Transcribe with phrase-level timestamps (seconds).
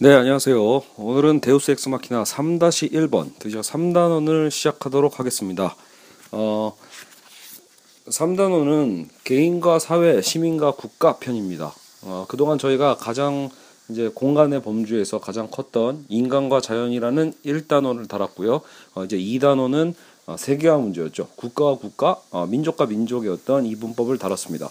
[0.00, 0.82] 네, 안녕하세요.
[0.96, 5.74] 오늘은 데우스 엑스 마키나 3-1번, 드디어 3단원을 시작하도록 하겠습니다.
[6.30, 6.76] 어,
[8.06, 11.74] 3단원은 개인과 사회, 시민과 국가 편입니다.
[12.02, 13.50] 어, 그동안 저희가 가장
[13.88, 18.60] 이제 공간의 범주에서 가장 컸던 인간과 자연이라는 1단원을 다뤘고요.
[18.94, 19.94] 어, 이제 2단원은
[20.26, 21.26] 어, 세계화 문제였죠.
[21.34, 24.70] 국가와 국가, 어, 민족과 민족의 어떤 이분법을 다뤘습니다.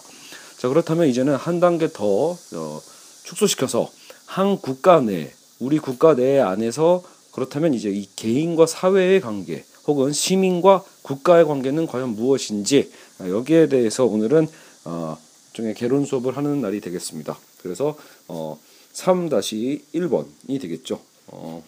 [0.56, 2.80] 자, 그렇다면 이제는 한 단계 더 어,
[3.24, 3.90] 축소시켜서
[4.28, 10.84] 한 국가 내 우리 국가 내 안에서 그렇다면 이제 이 개인과 사회의 관계 혹은 시민과
[11.00, 14.46] 국가의 관계는 과연 무엇인지 아, 여기에 대해서 오늘은
[14.84, 15.16] 어,
[15.54, 17.38] 중에 개론 수업을 하는 날이 되겠습니다.
[17.62, 17.96] 그래서
[18.28, 18.58] 어,
[18.92, 21.00] 3-1번이 되겠죠.
[21.28, 21.64] 어,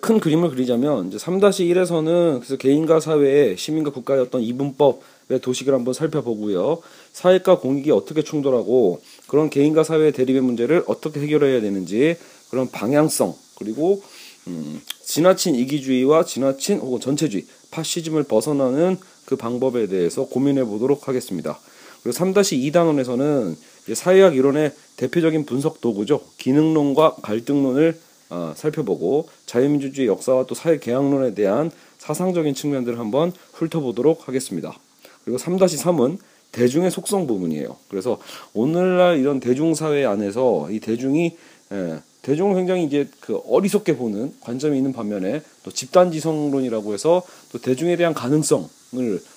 [0.00, 6.82] 큰 그림을 그리자면 이제 3-1에서는 그래서 개인과 사회의 시민과 국가의 어떤 이분법의 도식을 한번 살펴보고요.
[7.12, 12.16] 사회과 공익이 어떻게 충돌하고 그런 개인과 사회의 대립의 문제를 어떻게 해결해야 되는지
[12.50, 14.02] 그런 방향성 그리고
[14.48, 21.58] 음, 지나친 이기주의와 지나친 혹은 전체주의 파시즘을 벗어나는 그 방법에 대해서 고민해 보도록 하겠습니다.
[22.02, 23.56] 그리고 3-2단원에서는
[23.94, 26.22] 사회학 이론의 대표적인 분석 도구죠.
[26.38, 27.98] 기능론과 갈등론을
[28.30, 34.78] 어, 살펴보고 자유민주주의 역사와 또 사회 개혁론에 대한 사상적인 측면들을 한번 훑어보도록 하겠습니다.
[35.24, 36.18] 그리고 3-3은
[36.52, 37.76] 대중의 속성 부분이에요.
[37.88, 38.18] 그래서
[38.54, 41.36] 오늘날 이런 대중사회 안에서 이 대중이
[41.72, 47.96] 예, 대중을 굉장히 이제 그 어리석게 보는 관점이 있는 반면에 또 집단지성론이라고 해서 또 대중에
[47.96, 48.68] 대한 가능성을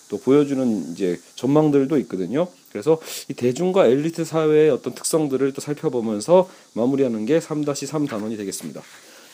[0.09, 2.47] 또 보여주는 이제 전망들도 있거든요.
[2.71, 8.81] 그래서 이 대중과 엘리트 사회의 어떤 특성들을 또 살펴보면서 마무리하는 게 3-3 단원이 되겠습니다.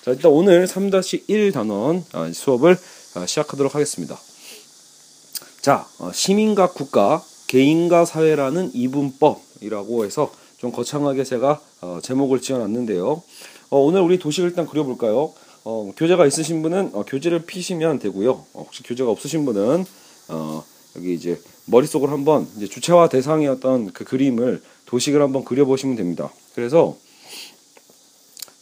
[0.03, 2.78] 자, 일단 오늘 3-1 단원 아, 수업을
[3.16, 4.17] 아, 시작하도록 하겠습니다.
[5.62, 13.23] 자, 어, 시민과 국가, 개인과 사회라는 이분법이라고 해서 좀 거창하게 제가 어, 제목을 지어놨는데요.
[13.70, 15.34] 어, 오늘 우리 도식을 일단 그려볼까요?
[15.64, 18.31] 어, 교재가 있으신 분은 어, 교재를 피시면 되고요.
[18.53, 19.86] 어, 혹시 교재가 없으신 분은
[20.30, 20.63] 어,
[20.96, 23.09] 여기 이제 머릿속으로 한번 이제 주체와
[23.52, 26.31] 어떤 그 그림을 도식을 한번 그려보시면 됩니다.
[26.56, 26.97] 그래서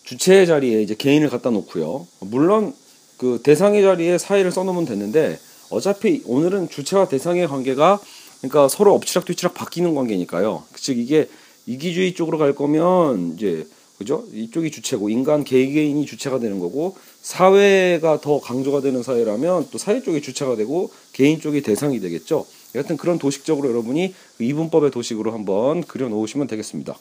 [0.03, 2.07] 주체의 자리에 이제 개인을 갖다 놓고요.
[2.21, 2.73] 물론
[3.17, 7.99] 그 대상의 자리에 사회를 써놓으면 되는데 어차피 오늘은 주체와 대상의 관계가
[8.39, 10.63] 그러니까 서로 엎치락 뒤치락 바뀌는 관계니까요.
[10.75, 11.29] 즉 이게
[11.65, 14.25] 이기주의 쪽으로 갈 거면 이제 그죠?
[14.33, 20.21] 이쪽이 주체고 인간 개개인이 주체가 되는 거고 사회가 더 강조가 되는 사회라면 또 사회 쪽이
[20.21, 22.45] 주체가 되고 개인 쪽이 대상이 되겠죠.
[22.75, 26.97] 여하튼 그런 도식적으로 여러분이 그 이분법의 도식으로 한번 그려 놓으시면 되겠습니다.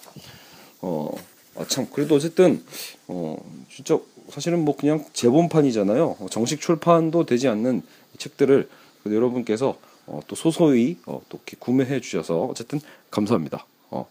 [0.83, 1.11] 어,
[1.57, 2.63] 아, 참 그래도 어쨌든
[3.09, 3.37] 어,
[3.75, 3.99] 진짜
[4.31, 6.17] 사실은 뭐 그냥 재본판이잖아요.
[6.31, 7.83] 정식 출판도 되지 않는
[8.19, 8.69] 책들을
[9.07, 13.67] 여러분께서 어, 또 소소히 어, 또 이렇게 구매해 주셔서 어쨌든 감사합니다.
[13.91, 14.07] 어,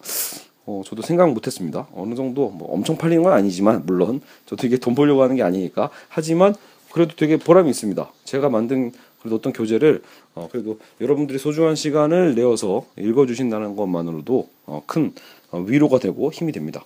[0.65, 1.87] 어, 저도 생각 못했습니다.
[1.93, 5.89] 어느 정도 뭐 엄청 팔리는 건 아니지만 물론 저도 이게 돈 벌려고 하는 게 아니니까
[6.09, 6.55] 하지만
[6.91, 8.11] 그래도 되게 보람이 있습니다.
[8.23, 10.01] 제가 만든 그래도 어떤 교재를
[10.35, 15.13] 어, 그래도 여러분들이 소중한 시간을 내어서 읽어주신다는 것만으로도 어, 큰
[15.51, 16.85] 어, 위로가 되고 힘이 됩니다.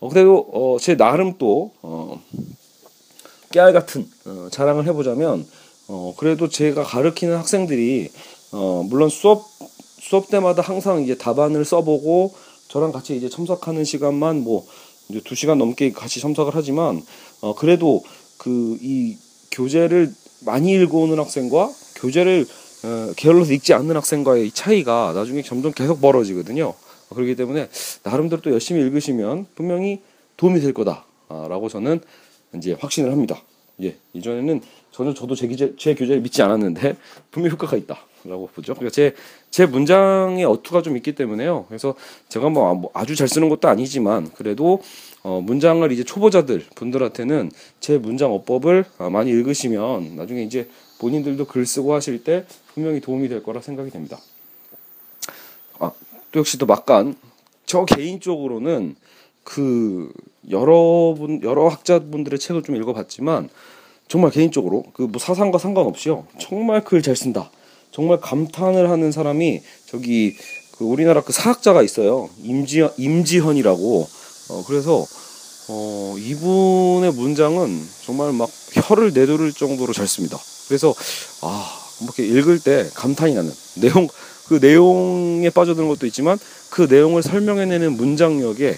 [0.00, 2.22] 어, 그래도 어, 제 나름 또 어,
[3.52, 5.46] 깨알 같은 어, 자랑을 해보자면
[5.88, 8.10] 어, 그래도 제가 가르치는 학생들이
[8.54, 9.44] 어, 물론 수업
[10.00, 12.34] 수업 때마다 항상 이제 답안을 써보고
[12.68, 14.66] 저랑 같이 이제 첨삭하는 시간만 뭐
[15.08, 17.02] 이제 두 시간 넘게 같이 첨삭을 하지만
[17.40, 18.02] 어, 그래도
[18.38, 19.16] 그 이
[19.54, 20.12] 교재를
[20.44, 22.44] 많이 읽어오는 학생과 교재를
[22.84, 26.74] 어, 게을러서 읽지 않는 학생과의 차이가 나중에 점점 계속 벌어지거든요.
[27.08, 27.68] 그렇기 때문에
[28.02, 30.02] 나름대로 또 열심히 읽으시면 분명히
[30.36, 32.00] 도움이 될 거다라고 저는
[32.56, 33.40] 이제 확신을 합니다.
[33.82, 34.60] 예, 이전에는
[34.90, 36.96] 전혀 저도 제, 제 교재를 믿지 않았는데
[37.30, 38.74] 분명 효과가 있다 라고 보죠.
[38.74, 39.14] 그러니까 제,
[39.50, 41.66] 제 문장에 어투가 좀 있기 때문에요.
[41.68, 41.94] 그래서
[42.28, 44.80] 제가 뭐, 뭐 아주 잘 쓰는 것도 아니지만 그래도
[45.22, 50.68] 어, 문장을 이제 초보자들 분들한테는 제 문장 어법을 아, 많이 읽으시면 나중에 이제
[50.98, 54.18] 본인들도 글 쓰고 하실 때 분명히 도움이 될 거라 생각이 됩니다.
[55.78, 55.92] 아,
[56.32, 57.14] 또 역시 또 막간
[57.66, 58.96] 저 개인적으로는
[59.42, 60.12] 그
[60.50, 63.50] 여러분 여러 학자분들의 책을 좀 읽어봤지만
[64.08, 67.50] 정말 개인적으로 그 뭐 사상과 상관없이요 정말 글 잘 쓴다
[67.94, 70.36] 정말 감탄을 하는 사람이 저기
[70.76, 72.28] 그 우리나라 그 사학자가 있어요.
[72.42, 74.08] 임지 임지현이라고.
[74.50, 75.06] 어 그래서
[75.68, 80.36] 어 이분의 문장은 정말 막 혀를 내두를 정도로 잘 씁니다.
[80.66, 80.92] 그래서
[81.40, 84.08] 아뭐 이렇게 읽을 때 감탄이 나는 내용
[84.48, 86.36] 그 내용에 빠져드는 것도 있지만
[86.70, 88.76] 그 내용을 설명해내는 문장력에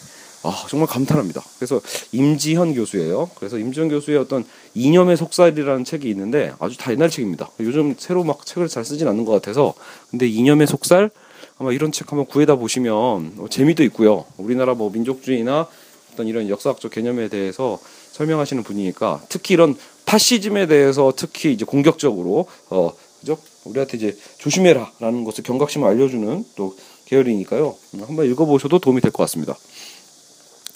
[0.48, 1.42] 아, 정말 감탄합니다.
[1.58, 1.80] 그래서
[2.12, 3.30] 임지현 교수예요.
[3.34, 4.44] 그래서 임지현 교수의 어떤
[4.74, 7.50] 이념의 속살이라는 책이 있는데 아주 다 옛날 책입니다.
[7.60, 9.74] 요즘 새로 막 책을 잘 쓰진 않는 것 같아서
[10.10, 11.10] 근데 이념의 속살
[11.58, 14.24] 아마 이런 책 한번 구해다 보시면 뭐 재미도 있고요.
[14.36, 15.66] 우리나라 뭐 민족주의나
[16.12, 17.78] 어떤 이런 역사학적 개념에 대해서
[18.12, 19.74] 설명하시는 분이니까 특히 이런
[20.06, 23.36] 파시즘에 대해서 특히 이제 공격적으로 어 그죠?
[23.64, 26.76] 우리한테 이제 조심해라라는 것을 경각심을 알려주는 또
[27.06, 27.74] 계열이니까요.
[28.06, 29.56] 한번 읽어보셔도 도움이 될 것 같습니다.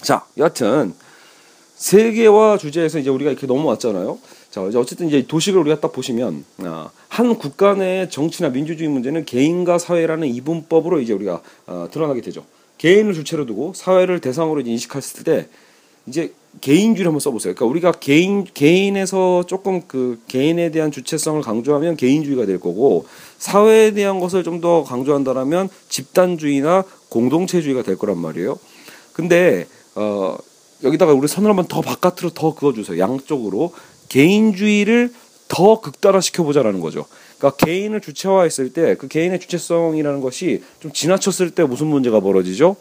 [0.02, 0.94] 자, 여하튼
[1.76, 4.18] 세계화 주제에서 이제 우리가 이렇게 넘어왔잖아요.
[4.50, 9.24] 자, 이제 어쨌든 이제 도식을 우리가 딱 보시면 아, 한 국가 내 정치나 민주주의 문제는
[9.24, 12.44] 개인과 사회라는 이분법으로 이제 우리가 아, 드러나게 되죠.
[12.78, 15.48] 개인을 주체로 두고 사회를 대상으로 인식했을 때
[16.06, 17.54] 이제 개인주의를 한번 써보세요.
[17.54, 23.06] 그러니까 우리가 개인 개인에서 조금 그 개인에 대한 주체성을 강조하면 개인주의가 될 거고
[23.38, 28.58] 사회에 대한 것을 좀 더 강조한다라면 집단주의나 공동체주의가 될 거란 말이에요.
[29.12, 29.66] 근데
[30.00, 30.36] 어
[30.82, 32.98] 여기다가 우리 선을 한번 더 바깥으로 더 그어주세요.
[32.98, 33.74] 양쪽으로
[34.08, 35.12] 개인주의를
[35.48, 37.04] 더 극단화시켜 보자라는 거죠.
[37.38, 42.76] 그러니까 개인을 주체화했을 때 그 개인의 주체성이라는 것이 좀 지나쳤을 때 무슨 문제가 벌어지죠?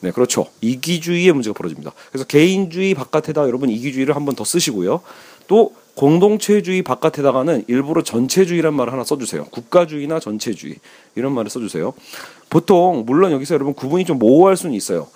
[0.00, 0.46] 네, 그렇죠.
[0.60, 1.92] 이기주의의 문제가 벌어집니다.
[2.10, 5.00] 그래서 개인주의 바깥에다 여러분 이기주의를 한번 더 쓰시고요.
[5.46, 9.44] 또 공동체주의 바깥에다가는 일부러 전체주의란 말을 하나 써주세요.
[9.46, 10.76] 국가주의나 전체주의
[11.14, 11.92] 이런 말을 써주세요.
[12.50, 15.08] 보통 물론 여기서 여러분 구분이 좀 모호할 수는 있어요.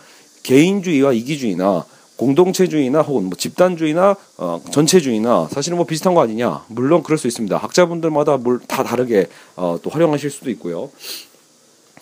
[0.49, 1.85] 개인주의와 이기주의나
[2.17, 6.65] 공동체주의나 혹은 뭐 집단주의나 어, 전체주의나 사실은 뭐 비슷한 거 아니냐.
[6.69, 7.57] 물론 그럴 수 있습니다.
[7.59, 10.91] 학자분들마다 뭘 다 다르게 어, 또 활용하실 수도 있고요.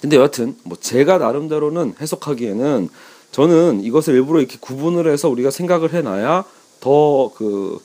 [0.01, 2.89] 근데 여하튼 뭐 제가 나름대로는 해석하기에는
[3.33, 6.45] 저는 이것을 일부러 이렇게 구분을 해서 우리가 생각을 해놔야
[6.81, 7.81] 더 그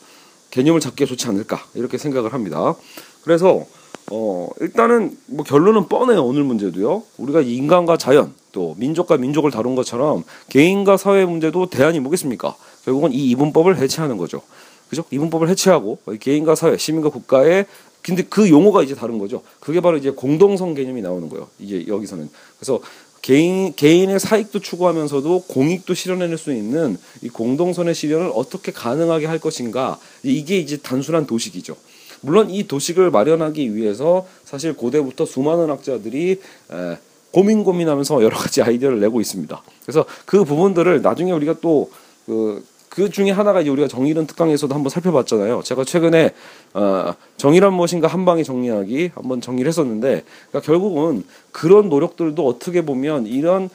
[0.51, 2.75] 개념을 잡기가 좋지 않을까 이렇게 생각을 합니다.
[3.23, 3.65] 그래서
[4.11, 7.03] 어 일단은 뭐 결론은 뻔해요 오늘 문제도요.
[7.17, 12.55] 우리가 인간과 자연 또 민족과 민족을 다룬 것처럼 개인과 사회 문제도 대안이 뭐겠습니까?
[12.85, 14.41] 결국은 이 이분법을 해체하는 거죠.
[14.89, 15.03] 그죠?
[15.09, 17.65] 이분법을 해체하고 개인과 사회, 시민과 국가의
[18.01, 19.41] 근데 그 용어가 이제 다른 거죠.
[19.59, 21.47] 그게 바로 이제 공동성 개념이 나오는 거예요.
[21.59, 22.79] 이제 여기서는 그래서
[23.21, 29.99] 개인 개인의 사익도 추구하면서도 공익도 실현해낼 수 있는 이 공동선의 실현을 어떻게 가능하게 할 것인가
[30.23, 31.75] 이게 이제 단순한 도식이죠.
[32.21, 36.31] 물론 이 도식을 마련하기 위해서 사실 고대부터 수많은 학자들이
[36.71, 36.97] 에,
[37.31, 39.61] 고민 고민하면서 여러 가지 아이디어를 내고 있습니다.
[39.83, 45.61] 그래서 그 부분들을 나중에 우리가 또그 그 중에 하나가 이제 우리가 정의론 특강에서도 한번 살펴봤잖아요.
[45.63, 46.31] 제가 최근에
[46.73, 51.23] 어, 정의란 무엇인가 한 방에 정리하기 한번 정리를 했었는데 그러니까 결국은
[51.53, 53.69] 그런 노력들도 어떻게 보면 이런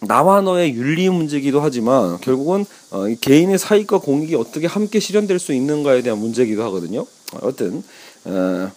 [0.00, 6.02] 나와 너의 윤리 문제기도 하지만 결국은 어, 개인의 사익과 공익이 어떻게 함께 실현될 수 있는가에
[6.02, 7.06] 대한 문제기도 하거든요.
[7.40, 7.82] 어쨌든
[8.26, 8.70] 어,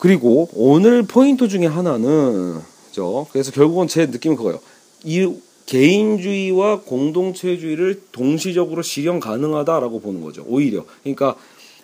[0.00, 2.58] 그리고 오늘 포인트 중에 하나는
[2.90, 3.26] 죠.
[3.30, 4.58] 그래서 결국은 제 느낌은 그거예요.
[5.04, 5.30] 이
[5.66, 10.42] 개인주의와 공동체주의를 동시적으로 실현 가능하다라고 보는 거죠.
[10.48, 11.36] 오히려 그러니까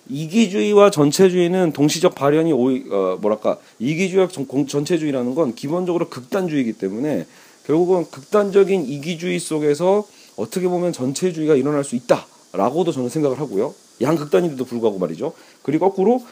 [0.08, 7.26] 이기주의와 전체주의는 동시적 발현이 오히, 어, 뭐랄까 이기주의와 전, 공, 전체주의라는 건 기본적으로 극단주의이기 때문에
[7.66, 13.74] 결국은 극단적인 이기주의 속에서 어떻게 보면 전체주의가 일어날 수 있다라고도 저는 생각을 하고요.
[14.00, 15.32] 양극단인데도 불구하고 말이죠.
[15.62, 16.22] 그리고 거꾸로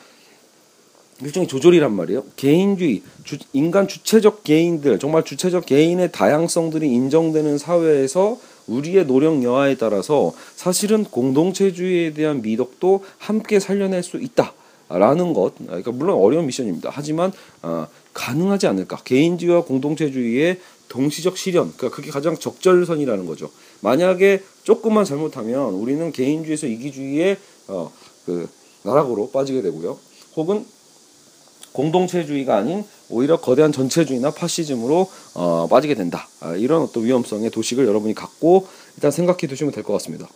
[1.23, 2.25] 일종의 조절이란 말이에요.
[2.37, 10.33] 개인주의, 주, 인간 주체적 개인들, 정말 주체적 개인의 다양성들이 인정되는 사회에서 우리의 노력 여하에 따라서
[10.57, 15.55] 사실은 공동체주의에 대한 미덕도 함께 살려낼 수 있다라는 것.
[15.59, 16.91] 그러니까 물론 어려운 미션입니다.
[16.93, 17.33] 하지만
[17.63, 18.97] 어, 가능하지 않을까.
[19.05, 20.59] 개인주의와 공동체주의의
[20.89, 21.73] 동시적 실현.
[21.77, 23.51] 그러니까 그게 가장 적절선이라는 거죠.
[23.81, 27.37] 만약에 조금만 잘못하면 우리는 개인주의에서 이기주의의
[27.69, 27.93] 어,
[28.25, 28.49] 그
[28.83, 29.99] 나락으로 빠지게 되고요.
[30.37, 30.65] 혹은
[31.75, 36.29] 공동체주의가 아닌 오히려 거대한 전체주의나 파시즘으로 어, 빠지게 된다.
[36.41, 38.67] 아, 이런 어떤 위험성의 도식을 여러분이 갖고
[38.97, 40.29] 일단 생각해 두시면 될 것 같습니다.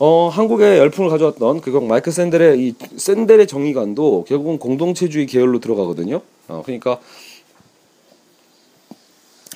[0.00, 6.20] 어, 한국의 열풍을 가져왔던 그거 마이크 샌델의 이 샌델의 정의관도 결국은 공동체주의 계열로 들어가거든요.
[6.48, 6.98] 어, 그러니까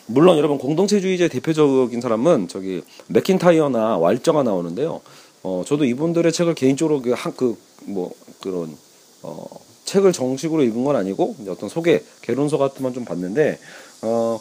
[0.06, 5.00] 물론 여러분 공동체주의제 대표적인 사람은 저기 맥킨타이어나 왈저가 나오는데요.
[5.42, 8.76] 어, 저도 이분들의 책을 개인적으로 그 한그 뭐 그런
[9.22, 9.44] 어
[9.88, 13.58] 책을 정식으로 읽은 건 아니고 어떤 소개 개론서 같은 건 좀 봤는데
[14.02, 14.40] 어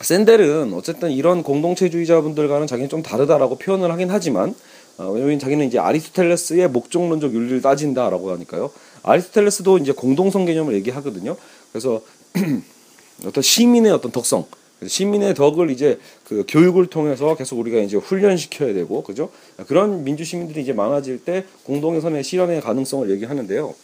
[0.00, 4.54] 샌델은 어쨌든 이런 공동체주의자분들과는 자기는 좀 다르다라고 표현을 하긴 하지만
[4.98, 8.70] 어, 왜냐면 자기는 이제 아리스토텔레스의 목적론적 윤리를 따진다라고 하니까요.
[9.02, 11.36] 아리스토텔레스도 이제 공동성 개념을 얘기하거든요.
[11.72, 12.02] 그래서
[13.26, 14.46] 어떤 시민의 어떤 덕성,
[14.86, 19.30] 시민의 덕을 이제 그 교육을 통해서 계속 우리가 이제 훈련시켜야 되고 그죠?
[19.66, 23.74] 그런 민주 시민들이 이제 많아질 때 공동의 선의 실현의 가능성을 얘기하는데요.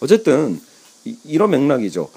[0.00, 0.60] 어쨌든
[1.04, 2.08] 이, 런 맥락이죠.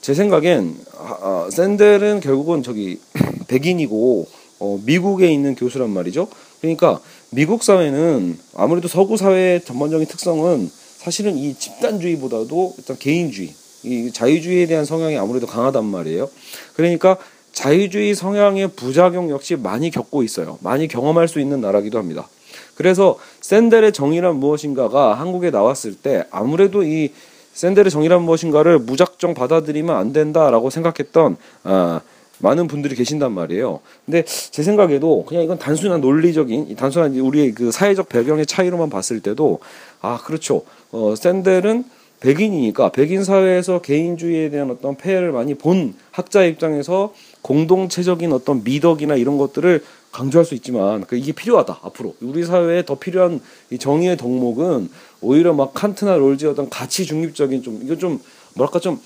[0.00, 3.00] 제 생각엔 아, 아, 샌델은 결국은 저기
[3.48, 4.28] 백인이고
[4.60, 6.28] 어, 미국에 있는 교수란 말이죠.
[6.60, 13.54] 그러니까 미국 사회는 아무래도 서구 사회의 전반적인 특성은 사실은 이 집단주의보다도 일단 개인주의,
[13.84, 16.28] 이 자유주의에 대한 성향이 아무래도 강하단 말이에요.
[16.74, 17.18] 그러니까
[17.58, 20.58] 자유주의 성향의 부작용 역시 많이 겪고 있어요.
[20.62, 22.28] 많이 경험할 수 있는 나라기도 합니다.
[22.76, 27.10] 그래서 샌델의 정의란 무엇인가가 한국에 나왔을 때 아무래도 이
[27.54, 32.00] 샌델의 정의란 무엇인가를 무작정 받아들이면 안 된다라고 생각했던 아,
[32.38, 33.80] 많은 분들이 계신단 말이에요.
[34.06, 39.58] 근데 제 생각에도 그냥 이건 단순한 논리적인 단순한 우리의 그 사회적 배경의 차이로만 봤을 때도
[40.00, 40.62] 아 그렇죠.
[40.92, 41.82] 어, 샌델은
[42.20, 47.12] 백인이니까 백인 사회에서 개인주의에 대한 어떤 폐해를 많이 본 학자 입장에서
[47.48, 52.98] 공동체적인 어떤 미덕이나 이런 것들을 강조할 수 있지만 그 이게 필요하다 앞으로 우리 사회에 더
[52.98, 53.40] 필요한
[53.70, 54.90] 이 정의의 덕목은
[55.22, 58.20] 오히려 막 칸트나 롤즈의 어떤 가치 중립적인 좀 이거 좀
[58.54, 59.00] 뭐랄까 좀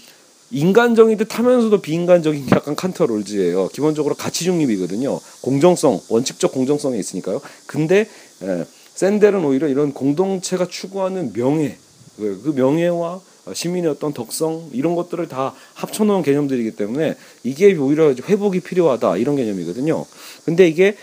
[0.50, 3.68] 인간적인 듯 하면서도 비인간적인 게 약간 칸트 롤즈예요.
[3.68, 5.20] 기본적으로 가치 중립이거든요.
[5.42, 7.40] 공정성 원칙적 공정성이 있으니까요.
[7.68, 8.08] 근데
[8.42, 11.76] 에, 샌델은 오히려 이런 공동체가 추구하는 명예
[12.16, 13.20] 그, 그 명예와
[13.52, 20.04] 시민의 어떤 덕성 이런 것들을 다 합쳐놓은 개념들이기 때문에 이게 오히려 회복이 필요하다 이런 개념이거든요.
[20.44, 20.96] 근데 이게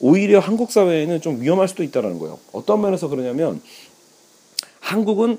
[0.00, 2.38] 오히려 한국 사회에는 좀 위험할 수도 있다라는 거예요.
[2.52, 3.60] 어떤 면에서 그러냐면
[4.80, 5.38] 한국은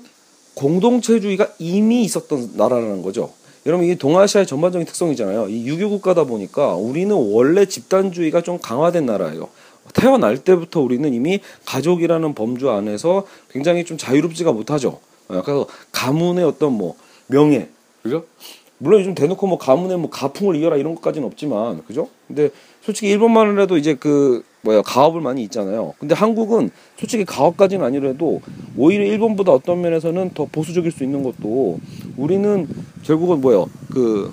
[0.54, 3.32] 공동체주의가 이미 있었던 나라라는 거죠.
[3.66, 5.48] 여러분 이게 동아시아의 전반적인 특성이잖아요.
[5.48, 9.48] 이 유교 국가다 보니까 우리는 원래 집단주의가 좀 강화된 나라예요.
[9.92, 15.00] 태어날 때부터 우리는 이미 가족이라는 범주 안에서 굉장히 좀 자유롭지가 못하죠.
[15.28, 17.68] 어, 그래서 가문의 어떤 뭐 명예,
[18.02, 18.24] 그죠?
[18.78, 22.08] 물론 요즘 대놓고 뭐 가문의 뭐 가풍을 이어라 이런 것까지는 없지만, 그죠?
[22.26, 22.50] 근데
[22.82, 25.94] 솔직히 일본만 해도 이제 그 뭐야 가업을 많이 있잖아요.
[25.98, 28.40] 근데 한국은 솔직히 가업까지는 아니라도
[28.76, 31.78] 오히려 일본보다 어떤 면에서는 더 보수적일 수 있는 것도
[32.16, 32.68] 우리는
[33.04, 34.32] 결국은 뭐요 그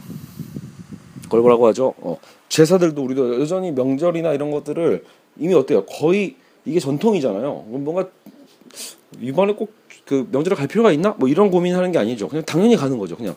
[1.23, 1.93] 그걸 뭐라고 하죠?
[2.01, 2.17] 어,
[2.49, 5.03] 제사들도 우리도 여전히 명절이나 이런 것들을
[5.39, 5.85] 이미 어때요?
[5.85, 6.35] 거의
[6.65, 7.65] 이게 전통이잖아요.
[7.67, 8.07] 뭔가
[9.19, 9.73] 이번에 꼭
[10.05, 11.15] 그 명절에 갈 필요가 있나?
[11.17, 12.27] 뭐 이런 고민하는 게 아니죠.
[12.27, 13.15] 그냥 당연히 가는 거죠.
[13.15, 13.35] 그냥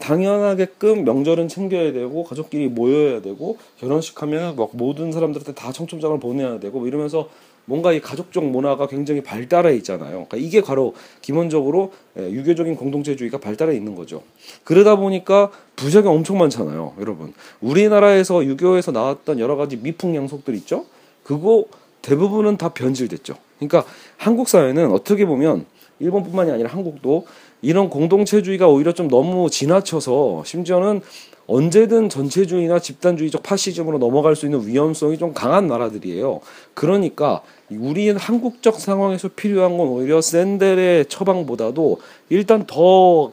[0.00, 6.60] 당연하게끔 명절은 챙겨야 되고 가족끼리 모여야 되고 결혼식 하면 막 모든 사람들한테 다 청첩장을 보내야
[6.60, 7.28] 되고 뭐 이러면서
[7.64, 10.26] 뭔가 이 가족적 문화가 굉장히 발달해 있잖아요.
[10.26, 14.22] 그러니까 이게 바로 기본적으로 예, 유교적인 공동체주의가 발달해 있는 거죠.
[14.64, 17.32] 그러다 보니까 부작용 엄청 많잖아요, 여러분.
[17.60, 20.86] 우리나라에서 유교에서 나왔던 여러 가지 미풍 양속들 있죠.
[21.22, 21.66] 그거
[22.02, 23.34] 대부분은 다 변질됐죠.
[23.58, 23.84] 그러니까
[24.16, 25.66] 한국 사회는 어떻게 보면
[26.02, 27.26] 일본뿐만이 아니라 한국도
[27.62, 31.00] 이런 공동체주의가 오히려 좀 너무 지나쳐서 심지어는
[31.46, 36.40] 언제든 전체주의나 집단주의적 파시즘으로 넘어갈 수 있는 위험성이 좀 강한 나라들이에요.
[36.74, 43.32] 그러니까 우리 한국적 상황에서 필요한 건 오히려 샌델의 처방보다도 일단 더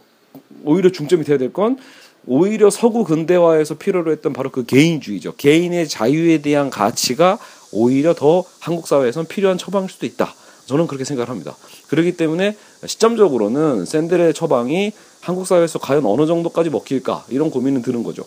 [0.64, 1.78] 오히려 중점이 돼야 될 건
[2.28, 5.36] 오히려 서구 근대화에서 필요로 했던 바로 그 개인주의죠.
[5.36, 7.40] 개인의 자유에 대한 가치가
[7.72, 10.34] 오히려 더 한국 사회에선 필요한 처방일 수도 있다.
[10.70, 11.58] 저는 그렇게 생각을 합니다.
[11.88, 18.24] 그렇기 때문에 시점적으로는 샌델의 처방이 한국 사회에서 과연 어느 정도까지 먹힐까 이런 고민은 드는 거죠.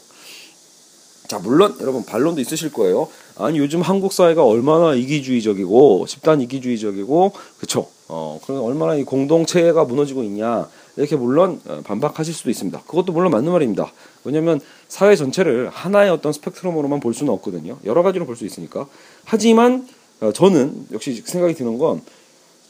[1.28, 3.08] 자 물론 여러분 반론도 있으실 거예요.
[3.38, 7.86] 아니 요즘 한국 사회가 얼마나 이기주의적이고 집단 이기주의적이고 그쵸?
[8.08, 12.82] 어 그럼 얼마나 이 공동체가 무너지고 있냐 이렇게 물론 어, 반박하실 수도 있습니다.
[12.86, 13.90] 그것도 물론 맞는 말입니다.
[14.24, 17.78] 왜냐하면 사회 전체를 하나의 어떤 스펙트럼으로만 볼 수는 없거든요.
[17.84, 18.86] 여러 가지로 볼 수 있으니까.
[19.24, 19.88] 하지만
[20.20, 22.02] 어, 저는 역시 생각이 드는 건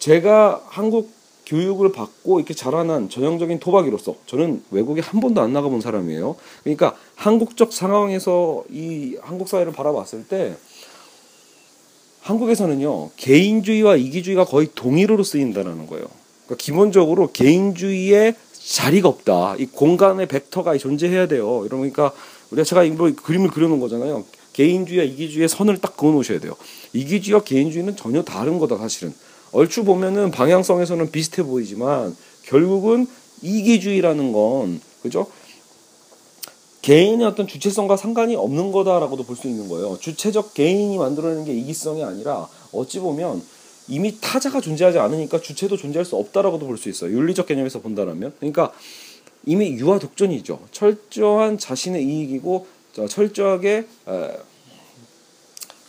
[0.03, 1.13] 제가 한국
[1.47, 6.35] 교육을 받고 이렇게 자라난 전형적인 토박이로서 저는 외국에 한 번도 안 나가본 사람이에요.
[6.65, 10.57] 그러니까 한국적 상황에서 이 한국 사회를 바라봤을 때
[12.23, 16.07] 한국에서는요 개인주의와 이기주의가 거의 동일어로 쓰인다는 거예요.
[16.47, 19.55] 그러니까 기본적으로 개인주의에 자리가 없다.
[19.61, 21.63] 이 공간의 벡터가 존재해야 돼요.
[21.65, 22.13] 이러니까
[22.51, 24.25] 우리가 제가 뭐 그림을 그려놓은 거잖아요.
[24.53, 26.57] 개인주의와 이기주의의 선을 딱 그어 놓으셔야 돼요.
[26.93, 29.15] 이기주의와 개인주의는 전혀 다른 거다 사실은.
[29.53, 33.07] 얼추 보면은 방향성에서는 비슷해 보이지만 결국은
[33.43, 35.27] 이기주의라는 건 그죠?
[36.83, 39.99] 개인의 어떤 주체성과 상관이 없는 거다라고도 볼 수 있는 거예요.
[40.01, 43.43] 주체적 개인이 만들어내는 게 이기성이 아니라 어찌 보면
[43.89, 47.13] 이미 타자가 존재하지 않으니까 주체도 존재할 수 없다라고도 볼 수 있어요.
[47.13, 48.33] 윤리적 개념에서 본다면.
[48.39, 48.73] 그러니까
[49.45, 50.61] 이미 유아 독존이죠.
[50.73, 52.67] 철저한 자신의 이익이고
[53.09, 53.87] 철저하게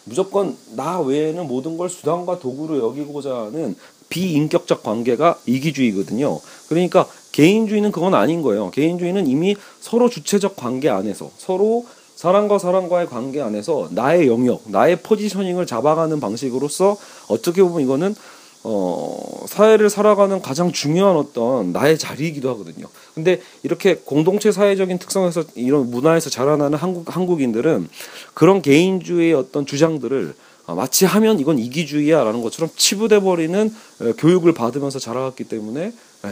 [0.06, 3.76] 무조건 나 외에는 모든 걸 수단과 도구로 여기고자 하는
[4.10, 6.40] 비인격적 관계가 이기주의거든요.
[6.70, 8.70] 그러니까 개인주의는 그건 아닌 거예요.
[8.72, 15.66] 개인주의는 이미 서로 주체적 관계 안에서 서로 사람과 사람과의 관계 안에서 나의 영역, 나의 포지셔닝을
[15.66, 16.96] 잡아가는 방식으로서
[17.28, 18.16] 어떻게 보면 이거는
[18.64, 22.88] 어, 사회를 살아가는 가장 중요한 어떤 나의 자리이기도 하거든요.
[23.14, 27.90] 근데 이렇게 공동체 사회적인 특성에서 이런 문화에서 자라나는 한국 한국인들은
[28.34, 30.34] 그런 개인주의의 어떤 주장들을
[30.66, 33.74] 어, 마치 하면 이건 이기주의야라는 것처럼 치부돼 버리는
[34.18, 35.92] 교육을 받으면서 자라왔기 때문에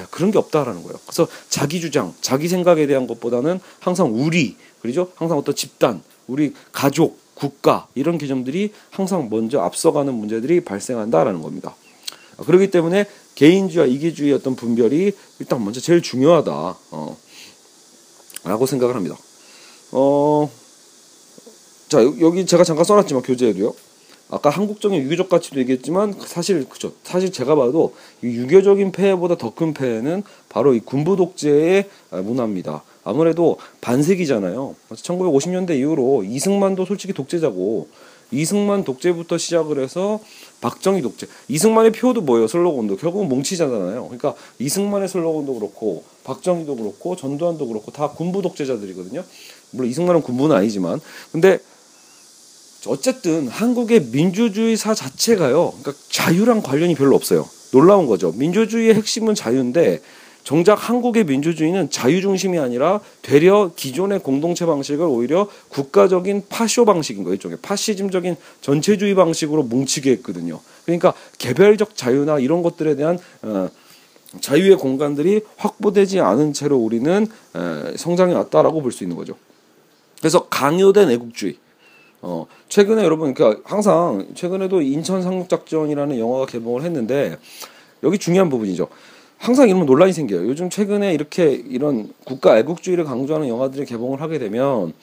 [0.10, 0.98] 그런 게 없다라는 거예요.
[1.06, 5.12] 그래서 자기 주장, 자기 생각에 대한 것보다는 항상 우리, 그렇죠?
[5.16, 11.76] 항상 어떤 집단, 우리 가족, 국가 이런 개념들이 항상 먼저 앞서가는 문제들이 발생한다라는 겁니다.
[12.46, 13.06] 그렇기 때문에
[13.36, 16.52] 개인주의와 이기주의 어떤 분별이 일단 먼저 제일 중요하다.
[16.92, 17.18] 어,
[18.44, 19.16] 라고 생각을 합니다.
[19.92, 20.50] 어,
[21.90, 23.74] 자, 여기 제가 잠깐 써놨지만 교재에도요.
[24.32, 26.94] 아까 한국적인 유교적 가치도 얘기했지만 사실 그죠.
[27.04, 27.94] 사실 제가 봐도
[28.24, 32.84] 유교적인 폐해보다 더 큰 폐해는 바로 이 군부 독재의 문화입니다.
[33.04, 34.76] 아무래도 반세기잖아요.
[34.90, 37.90] 1950년대 이후로 이승만도 솔직히 독재자고
[38.32, 40.20] 이승만 독재부터 시작을 해서
[40.62, 41.28] 박정희 독재.
[41.48, 42.48] 이승만의 표도 뭐예요?
[42.48, 44.04] 슬로건도 결국은 뭉치잖아요.
[44.04, 49.24] 그러니까 이승만의 슬로건도 그렇고 박정희도 그렇고 전두환도 그렇고 다 군부 독재자들이거든요.
[49.72, 51.00] 물론 이승만은 군부는 아니지만
[51.32, 51.60] 근데
[52.88, 55.74] 어쨌든 한국의 민주주의사 자체가요.
[55.82, 57.48] 그러니까 자유랑 관련이 별로 없어요.
[57.72, 58.32] 놀라운 거죠.
[58.36, 60.02] 민주주의의 핵심은 자유인데
[60.44, 67.36] 정작 한국의 민주주의는 자유 중심이 아니라 되려 기존의 공동체 방식을 오히려 국가적인 파쇼 방식인 거예요.
[67.36, 70.60] 일종의 파시즘적인 전체주의 방식으로 뭉치게 했거든요.
[70.86, 73.70] 그러니까 개별적 자유나 이런 것들에 대한 어,
[74.40, 79.36] 자유의 공간들이 확보되지 않은 채로 우리는 에, 성장해 왔다라고 볼 수 있는 거죠.
[80.20, 81.58] 그래서 강요된 애국주의.
[82.24, 87.38] 어, 최근에 여러분, 그러니까 항상 최근에도 인천 상륙작전이라는 영화가 개봉을 했는데
[88.04, 88.88] 여기 중요한 부분이죠.
[89.42, 90.48] 항상 이런 논란이 생겨요.
[90.48, 94.94] 요즘 최근에 이렇게 이런 국가 애국주의를 강조하는 영화들이 개봉을 하게 되면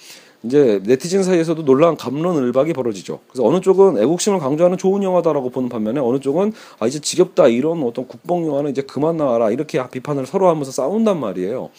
[0.44, 3.18] 이제 네티즌 사이에서도 놀라운 감론을박이 벌어지죠.
[3.26, 7.82] 그래서 어느 쪽은 애국심을 강조하는 좋은 영화다라고 보는 반면에 어느 쪽은 아 이제 지겹다 이런
[7.82, 11.70] 어떤 국뽕 영화는 이제 그만 나와라 이렇게 비판을 서로 하면서 싸운단 말이에요.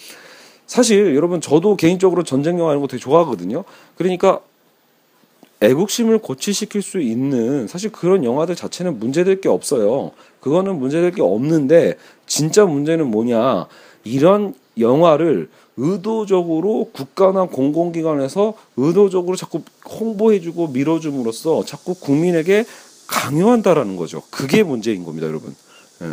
[0.67, 3.63] 사실 여러분 저도 개인적으로 전쟁 영화 이런 거 되게 좋아하거든요.
[3.95, 4.41] 그러니까
[5.61, 10.11] 애국심을 고취시킬 수 있는 사실 그런 영화들 자체는 문제될 게 없어요.
[10.39, 13.67] 그거는 문제될 게 없는데 진짜 문제는 뭐냐?
[14.05, 22.65] 이런 영화를 의도적으로 국가나 공공기관에서 의도적으로 자꾸 홍보해주고 밀어줌으로써 자꾸 국민에게
[23.07, 24.21] 강요한다라는 거죠.
[24.29, 25.55] 그게 문제인 겁니다, 여러분.
[26.01, 26.07] 예.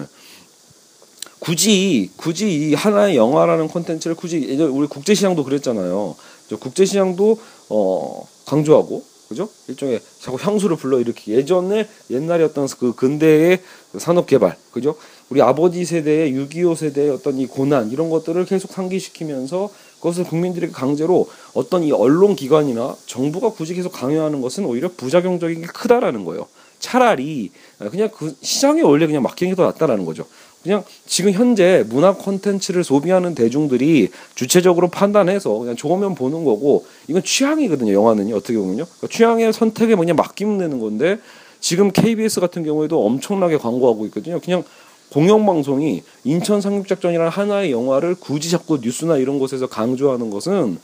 [1.38, 6.16] 굳이 굳이 이 하나의 영화라는 콘텐츠를 굳이 우리 국제시장도 그랬잖아요.
[6.58, 9.48] 국제시장도 어 강조하고 그죠?
[9.68, 13.60] 일종의 자꾸 향수를 불러일으키 예전에 옛날에 어떤 그 근대의
[13.98, 14.96] 산업 개발, 그죠?
[15.30, 21.28] 우리 아버지 세대의 6.25 세대의 어떤 이 고난 이런 것들을 계속 상기시키면서 그것을 국민들에게 강제로
[21.54, 26.46] 어떤 이 언론 기관이나 정부가 굳이 계속 강요하는 것은 오히려 부작용적인 게 크다라는 거예요.
[26.78, 27.50] 차라리
[27.90, 30.26] 그냥 그 시장에 원래 그냥 맡기는 게 더 낫다라는 거죠.
[30.66, 37.92] 그냥 지금 현재 문화 콘텐츠를 소비하는 대중들이 주체적으로 판단해서 그냥 좋으면 보는 거고 이건 취향이거든요.
[37.92, 38.34] 영화는요.
[38.34, 38.84] 어떻게 보면요.
[38.84, 41.20] 그러니까 취향의 선택에 그냥 맡기면 되는 건데
[41.60, 44.40] 지금 KBS 같은 경우에도 엄청나게 광고하고 있거든요.
[44.40, 44.64] 그냥
[45.10, 50.78] 공영방송이 인천 상륙작전이라는 하나의 영화를 굳이 자꾸 뉴스나 이런 곳에서 강조하는 것은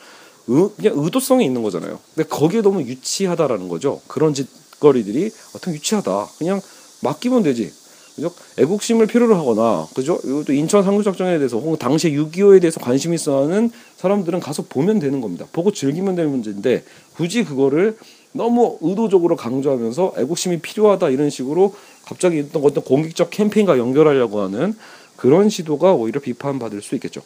[0.47, 1.99] 의, 그냥 의도성이 있는 거잖아요.
[2.15, 4.01] 근데 거기에 너무 유치하다라는 거죠.
[4.07, 6.29] 그런 짓거리들이 어떤 유치하다.
[6.39, 6.61] 그냥
[7.01, 7.82] 맡기면 되지.
[8.15, 8.31] 그죠?
[8.59, 10.19] 애국심을 필요로 하거나 그죠?
[10.25, 14.99] 이것도 인천 상륙 작전에 대해서 혹은 당시 6.25에 대해서 관심 있어 하는 사람들은 가서 보면
[14.99, 15.47] 되는 겁니다.
[15.53, 17.97] 보고 즐기면 되는 문제인데 굳이 그거를
[18.33, 24.75] 너무 의도적으로 강조하면서 애국심이 필요하다 이런 식으로 갑자기 어떤 어떤 공익적 캠페인과 연결하려고 하는
[25.17, 27.23] 그런 시도가 오히려 비판받을 수 있겠죠.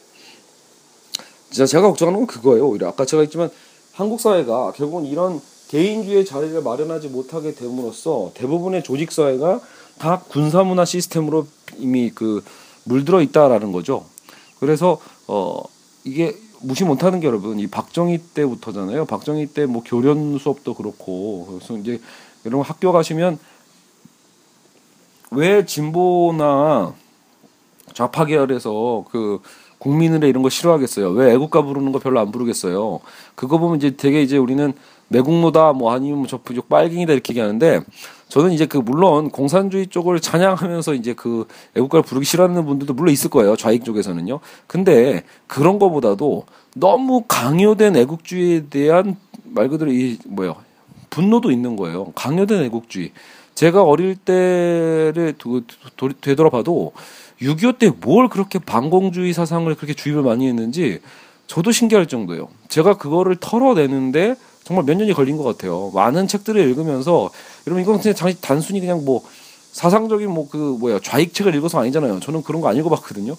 [1.51, 2.69] 진짜 제가 걱정하는 건 그거예요.
[2.69, 3.51] 오히려 아까 제가 했지만
[3.93, 9.61] 한국 사회가 결국은 이런 개인주의 자리를 마련하지 못하게 됨으로써 대부분의 조직 사회가
[9.99, 11.47] 다 군사 문화 시스템으로
[11.79, 12.45] 이미 그
[12.85, 14.05] 물들어 있다라는 거죠.
[14.61, 15.63] 그래서 어
[16.05, 19.05] 이게 무시 못하는 게 여러분 이 박정희 때부터잖아요.
[19.07, 22.01] 박정희 때 뭐 교련 수업도 그렇고 그래서 이제
[22.45, 23.39] 여러분 학교 가시면
[25.33, 26.95] 왜 진보나
[27.93, 29.41] 좌파 계열에서 그
[29.79, 31.11] 국민의례 이런 거 싫어하겠어요?
[31.11, 33.01] 왜 애국가 부르는 거 별로 안 부르겠어요?
[33.35, 34.73] 그거 보면 이제 되게 이제 우리는
[35.09, 37.81] 매국노다 뭐 아니면 뭐저 부족 빨갱이다 이렇게 얘기하는데
[38.29, 43.31] 저는 이제 그 물론 공산주의 쪽을 찬양하면서 이제 그 애국가를 부르기 싫어하는 분들도 물론 있을
[43.31, 44.41] 거예요 좌익 쪽에서는요.
[44.67, 50.55] 근데 그런 거보다도 너무 강요된 애국주의에 대한 말 그대로 이 뭐야
[51.11, 52.13] 분노도 있는 거예요.
[52.15, 53.13] 강요된 애국주의.
[53.55, 55.63] 제가 어릴 때를 도,
[55.97, 56.93] 도, 되돌아봐도
[57.41, 61.01] 6.25 때 뭘 그렇게 반공주의 사상을 그렇게 주입을 많이 했는지
[61.47, 62.49] 저도 신기할 정도예요.
[62.69, 64.35] 제가 그거를 털어내는데
[64.67, 65.93] 정말 몇 년이 걸린 것 같아요.
[65.95, 67.31] 많은 책들을 읽으면서
[67.69, 69.23] 여러분 이건 그냥 단순히 그냥 뭐
[69.71, 72.19] 사상적인 뭐 그 뭐야 좌익 책을 읽어서 아니잖아요.
[72.19, 73.37] 저는 그런 거 안 읽어봤거든요.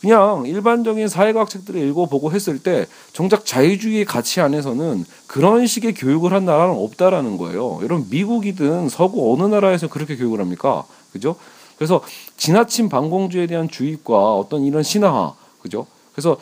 [0.00, 6.44] 그냥 일반적인 사회과학 책들을 읽어보고 했을 때 정작 자유주의의 가치 안에서는 그런 식의 교육을 한
[6.44, 7.80] 나라는 없다라는 거예요.
[7.82, 10.84] 여러분 미국이든 서구 어느 나라에서 그렇게 교육을 합니까?
[11.12, 11.34] 그죠?
[11.76, 12.02] 그래서
[12.36, 15.88] 지나친 반공주의에 대한 주입과 어떤 이런 신화화, 그죠?
[16.12, 16.36] 그래서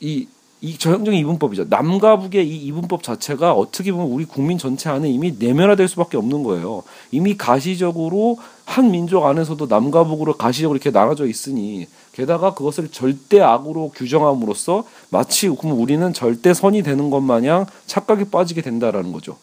[0.00, 0.26] 이
[0.60, 1.66] 이 저형적인 이분법이죠.
[1.68, 6.42] 남과 북의 이 이분법 자체가 어떻게 보면 우리 국민 전체 안에 이미 내면화될 수밖에 없는
[6.42, 6.82] 거예요.
[7.12, 13.92] 이미 가시적으로 한 민족 안에서도 남과 북으로 가시적으로 이렇게 나눠져 있으니 게다가 그것을 절대 악으로
[13.94, 19.36] 규정함으로써 마치 그럼 우리는 절대 선이 되는 것 마냥 착각에 빠지게 된다라는 거죠.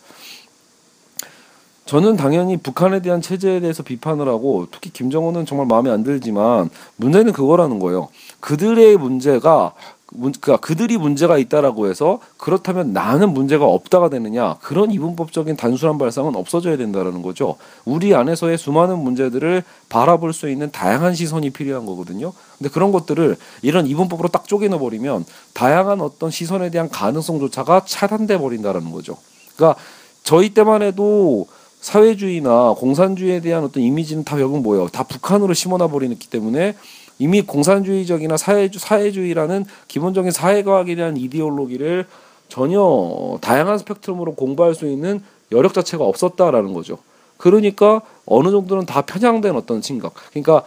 [1.86, 7.32] 저는 당연히 북한에 대한 체제에 대해서 비판을 하고 특히 김정은은 정말 마음에 안 들지만 문제는
[7.32, 8.10] 그거라는 거예요.
[8.40, 9.74] 그들의 문제가
[10.18, 16.78] 그러니까 그들이 문제가 있다라고 해서 그렇다면 나는 문제가 없다가 되느냐 그런 이분법적인 단순한 발상은 없어져야
[16.78, 17.58] 된다라는 거죠.
[17.86, 22.34] 우리 안에서의 수많은 문제들을 바라볼 수 있는 다양한 시선이 필요한 거거든요.
[22.58, 28.92] 근데 그런 것들을 이런 이분법으로 딱 쪼개놔 버리면 다양한 어떤 시선에 대한 가능성조차가 차단돼 버린다라는
[28.92, 29.18] 거죠.
[29.56, 29.80] 그러니까
[30.24, 31.48] 저희 때만 해도
[31.82, 34.88] 사회주의나 공산주의에 대한 어떤 이미지는 다 결국 뭐예요?
[34.88, 36.76] 다 북한으로 심어놔 버리기 때문에
[37.20, 42.06] 이미 공산주의적이나 사회주, 사회주의라는 기본적인 사회과학에 대한 이데올로기를
[42.50, 46.98] 전혀 다양한 스펙트럼으로 공부할 수 있는 여력 자체가 없었다라는 거죠.
[47.38, 50.14] 그러니까 어느 정도는 다 편향된 어떤 생각.
[50.32, 50.64] 그러니까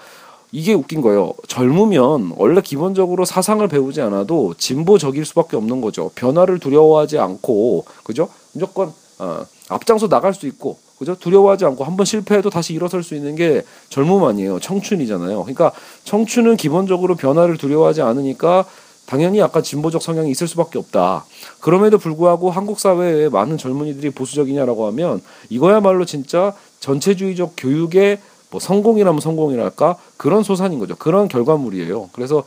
[0.50, 1.34] 이게 웃긴 거예요.
[1.46, 6.10] 젊으면 원래 기본적으로 사상을 배우지 않아도 진보적일 수밖에 없는 거죠.
[6.14, 8.28] 변화를 두려워하지 않고 그죠?
[8.52, 11.14] 무조건 어, 앞장서 나갈 수 있고 그죠?
[11.14, 14.58] 두려워하지 않고 한번 실패해도 다시 일어설 수 있는 게 젊음 아니에요.
[14.58, 15.42] 청춘이잖아요.
[15.42, 15.72] 그러니까
[16.04, 18.64] 청춘은 기본적으로 변화를 두려워하지 않으니까
[19.06, 21.24] 당연히 약간 진보적 성향이 있을 수밖에 없다.
[21.60, 28.18] 그럼에도 불구하고 한국 사회에 많은 젊은이들이 보수적이냐라고 하면 이거야말로 진짜 전체주의적 교육의
[28.50, 30.96] 뭐 성공이라면 성공이랄까 그런 소산인 거죠.
[30.96, 32.10] 그런 결과물이에요.
[32.12, 32.44] 그래서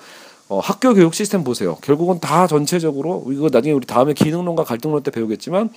[0.50, 1.78] 어, 학교 교육 시스템 보세요.
[1.82, 5.70] 결국은 다 전체적으로 이거 나중에 우리 다음에 기능론과 갈등론 때 배우겠지만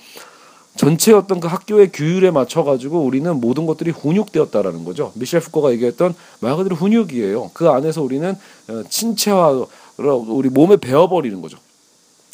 [0.75, 5.11] 전체 어떤 그 학교의 규율에 맞춰 가지고 우리는 모든 것들이 훈육되었다라는 거죠.
[5.15, 7.51] 미셸 푸코가 얘기했던 말 그대로 훈육이에요.
[7.53, 8.35] 그 안에서 우리는
[8.67, 9.65] 어, 친체화
[9.97, 11.57] 우리 몸에 배어버리는 거죠.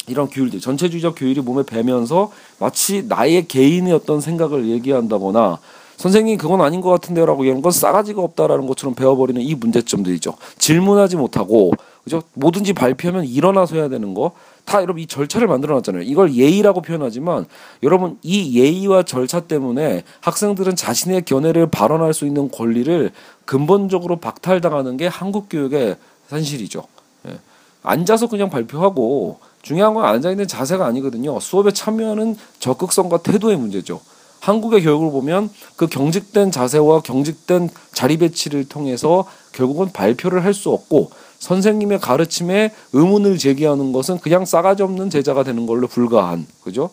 [0.08, 5.60] 이런 규율들 전체주의적 규율이 몸에 배면서 마치 나의 개인의 어떤 생각을 얘기한다거나
[5.96, 10.34] 선생님 그건 아닌 것 같은데요라고 이런 건 싸가지가 없다라는 것처럼 배워버리는 이 문제점들이죠.
[10.58, 12.22] 질문하지 못하고 그죠?
[12.34, 14.32] 뭐든지 발표하면 일어나서 해야 되는 거.
[14.64, 16.02] 다 여러분 이 절차를 만들어 놨잖아요.
[16.02, 17.46] 이걸 예의라고 표현하지만
[17.82, 23.10] 여러분 이 예의와 절차 때문에 학생들은 자신의 견해를 발언할 수 있는 권리를
[23.44, 25.96] 근본적으로 박탈당하는 게 한국 교육의
[26.28, 26.84] 현실이죠.
[27.28, 27.38] 예.
[27.82, 31.38] 앉아서 그냥 발표하고 중요한 건 앉아 있는 자세가 아니거든요.
[31.40, 34.00] 수업에 참여하는 적극성과 태도의 문제죠.
[34.40, 41.10] 한국의 교육을 보면 그 경직된 자세와 경직된 자리 배치를 통해서 결국은 발표를 할 수 없고
[41.42, 46.90] 선생님의 가르침에 의문을 제기하는 것은 그냥 싸가지 없는 제자가 되는 걸로 불과한 그죠?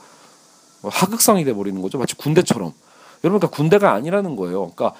[0.81, 1.99] 뭐 하극상이 돼 버리는 거죠.
[1.99, 2.73] 마치 군대처럼.
[3.23, 4.71] 여러분 그러니까 군대가 아니라는 거예요.
[4.71, 4.93] 그러니까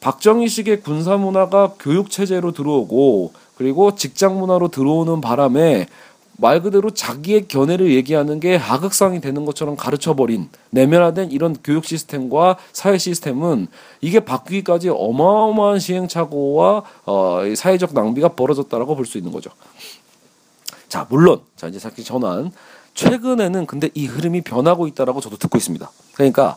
[0.00, 5.86] 박정희식의 군사 문화가 교육 체제로 들어오고 그리고 직장 문화로 들어오는 바람에
[6.38, 12.58] 말 그대로 자기의 견해를 얘기하는 게 하극상이 되는 것처럼 가르쳐 버린 내면화된 이런 교육 시스템과
[12.72, 13.68] 사회 시스템은
[14.00, 19.50] 이게 바뀌기까지 어마어마한 시행착오와 어, 사회적 낭비가 벌어졌다라고 볼 수 있는 거죠.
[20.88, 22.52] 자, 물론 자 이제 사실 전환
[22.94, 25.90] 최근에는 근데 이 흐름이 변하고 있다라고 저도 듣고 있습니다.
[26.14, 26.56] 그러니까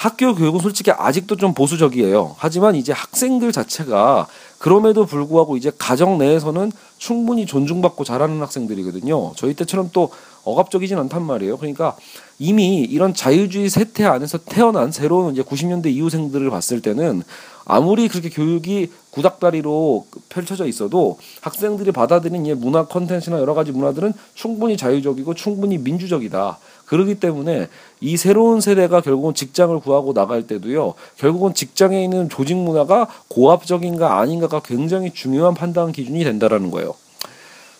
[0.00, 2.34] 학교 교육은 솔직히 아직도 좀 보수적이에요.
[2.38, 9.34] 하지만 이제 학생들 자체가 그럼에도 불구하고 이제 가정 내에서는 충분히 존중받고 자라는 학생들이거든요.
[9.36, 10.10] 저희 때처럼 또
[10.44, 11.58] 억압적이진 않단 말이에요.
[11.58, 11.98] 그러니까
[12.38, 17.22] 이미 이런 자유주의 세태 안에서 태어난 새로운 이제 90년대 이후생들을 봤을 때는
[17.66, 25.34] 아무리 그렇게 교육이 구닥다리로 펼쳐져 있어도 학생들이 받아들인 문화 컨텐츠나 여러 가지 문화들은 충분히 자유적이고
[25.34, 26.58] 충분히 민주적이다.
[26.90, 27.68] 그러기 때문에
[28.00, 30.94] 이 새로운 세대가 결국은 직장을 구하고 나갈 때도요.
[31.18, 36.96] 결국은 직장에 있는 조직 문화가 고압적인가 아닌가가 굉장히 중요한 판단 기준이 된다라는 거예요.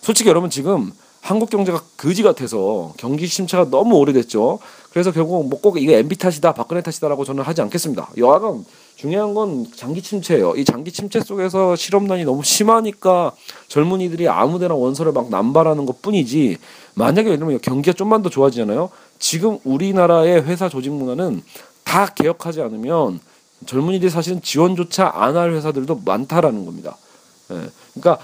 [0.00, 0.92] 솔직히 여러분 지금
[1.22, 4.60] 한국 경제가 거지 같아서 경기 침체가 너무 오래됐죠.
[4.92, 8.10] 그래서 결국 뭐 꼭 이게 MB 탓이다, 박근혜 탓이다라고 저는 하지 않겠습니다.
[8.16, 8.64] 여하간
[9.00, 10.56] 중요한 건 장기 침체예요.
[10.56, 13.32] 이 장기 침체 속에서 실업난이 너무 심하니까
[13.68, 16.58] 젊은이들이 아무데나 원서를 막 남발하는 것 뿐이지
[16.96, 18.90] 만약에 예를 들면 경기가 좀만 더 좋아지잖아요.
[19.18, 21.42] 지금 우리나라의 회사 조직 문화는
[21.82, 23.20] 다 개혁하지 않으면
[23.64, 26.98] 젊은이들이 사실은 지원조차 안 할 회사들도 많다라는 겁니다.
[27.52, 27.70] 예.
[27.94, 28.22] 그러니까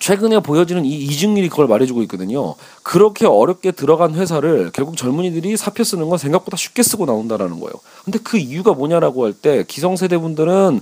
[0.00, 2.54] 최근에 보여지는 이 이중일이 그걸 말해주고 있거든요.
[2.82, 7.72] 그렇게 어렵게 들어간 회사를 결국 젊은이들이 사표 쓰는 건 생각보다 쉽게 쓰고 나온다라는 거예요.
[8.04, 10.80] 근데 그 이유가 뭐냐라고 할 때 기성세대 분들은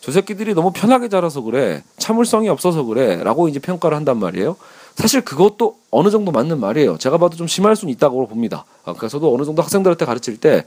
[0.00, 1.82] 저 새끼들이 너무 편하게 자라서 그래.
[1.98, 3.22] 참을성이 없어서 그래.
[3.22, 4.56] 라고 이제 평가를 한단 말이에요.
[4.94, 6.96] 사실 그것도 어느 정도 맞는 말이에요.
[6.98, 8.64] 제가 봐도 좀 심할 수는 있다고 봅니다.
[8.84, 10.64] 아, 그래서 저도 어느 정도 학생들한테 가르칠 때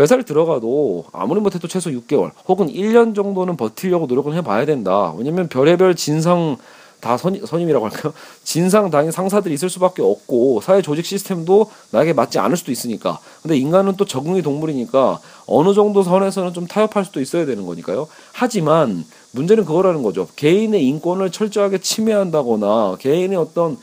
[0.00, 5.12] 회사를 들어가도 아무리 못해도 최소 6개월 혹은 1년 정도는 버티려고 노력을 해봐야 된다.
[5.16, 6.56] 왜냐면 별의별 진상
[7.02, 8.14] 다 선, 선임이라고 할까요?
[8.44, 13.18] 진상 당인 상사들이 있을 수밖에 없고 사회 조직 시스템도 나에게 맞지 않을 수도 있으니까.
[13.42, 18.06] 근데 인간은 또 적응의 동물이니까 어느 정도 선에서는 좀 타협할 수도 있어야 되는 거니까요.
[18.32, 20.28] 하지만 문제는 그거라는 거죠.
[20.36, 23.76] 개인의 인권을 철저하게 침해한다거나 개인의 어떤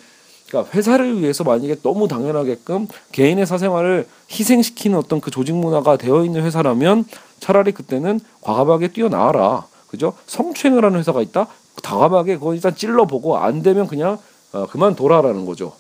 [0.48, 6.44] 그러니까 회사를 위해서 만약에 너무 당연하게끔 개인의 사생활을 희생시키는 어떤 그 조직 문화가 되어 있는
[6.44, 7.04] 회사라면
[7.42, 9.68] 차라리 그때는 과감하게 뛰어나와라.
[9.88, 10.14] 그죠?
[10.26, 11.48] 성추행을 하는 회사가 있다?
[11.82, 14.18] 과감하게 그거 일단 찔러보고 안 되면 그냥
[14.52, 15.74] 어, 그만둬라라는 거죠.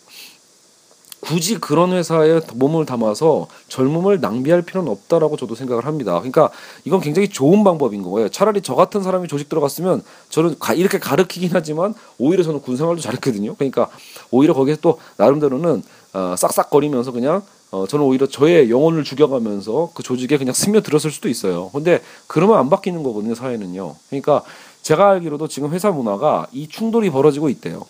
[1.21, 6.13] 굳이 그런 회사에 몸을 담아서 젊음을 낭비할 필요는 없다라고 저도 생각을 합니다.
[6.13, 6.49] 그러니까
[6.85, 8.29] 이건 굉장히 좋은 방법인 거예요.
[8.29, 13.01] 차라리 저 같은 사람이 조직 들어갔으면 저는 가, 이렇게 가르치긴 하지만 오히려 저는 군 생활도
[13.01, 13.55] 잘했거든요.
[13.55, 13.89] 그러니까
[14.31, 15.83] 오히려 거기서 또 나름대로는
[16.13, 21.69] 어, 싹싹거리면서 그냥 어, 저는 오히려 저의 영혼을 죽여가면서 그 조직에 그냥 스며들었을 수도 있어요.
[21.71, 23.95] 근데 그러면 안 바뀌는 거거든요, 사회는요.
[24.09, 24.43] 그러니까
[24.89, 27.85] 제가 알기로도 지금 회사 문화가 이 충돌이 벌어지고 있대요.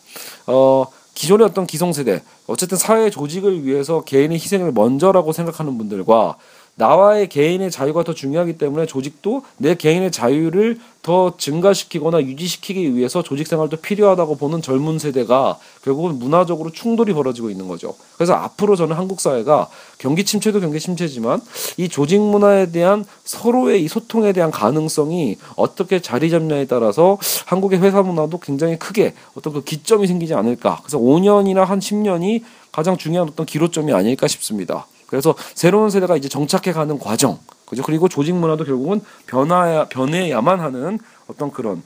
[0.47, 6.35] 어, 기존의 어떤 기성세대, 어쨌든 사회 조직을 위해서 개인의 희생을 먼저라고 생각하는 분들과
[6.80, 13.48] 나와의 개인의 자유가 더 중요하기 때문에 조직도 내 개인의 자유를 더 증가시키거나 유지시키기 위해서 조직
[13.48, 17.96] 생활도 필요하다고 보는 젊은 세대가 결국은 문화적으로 충돌이 벌어지고 있는 거죠.
[18.15, 21.42] 그래서 앞으로 저는 한국 사회가 경기 침체도 경기 침체지만
[21.76, 28.02] 이 조직 문화에 대한 서로의 이 소통에 대한 가능성이 어떻게 자리 잡냐에 따라서 한국의 회사
[28.02, 30.80] 문화도 굉장히 크게 어떤 그 기점이 생기지 않을까.
[30.84, 34.86] 그래서 5년이나 한 10년이 가장 중요한 어떤 기로점이 아닐까 싶습니다.
[35.10, 37.82] 그래서 새로운 세대가 이제 정착해가는 과정, 그죠?
[37.82, 41.82] 그리고 조직 문화도 결국은 변화야 변해야만 하는 어떤 그런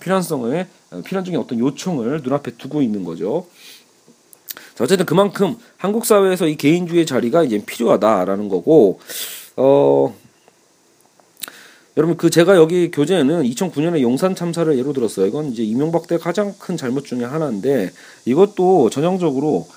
[0.00, 0.68] 필연성을
[1.04, 3.46] 필연적인 어떤 요청을 눈앞에 두고 있는 거죠.
[4.74, 8.98] 자, 어쨌든 그만큼 한국 사회에서 이 개인주의 자리가 이제 필요하다라는 거고,
[9.56, 10.12] 어,
[11.96, 15.26] 여러분 그 제가 여기 교재에는 2009년에 용산 참사를 예로 들었어요.
[15.26, 17.92] 이건 이제 이명박 때 가장 큰 잘못 중에 하나인데
[18.24, 19.68] 이것도 전형적으로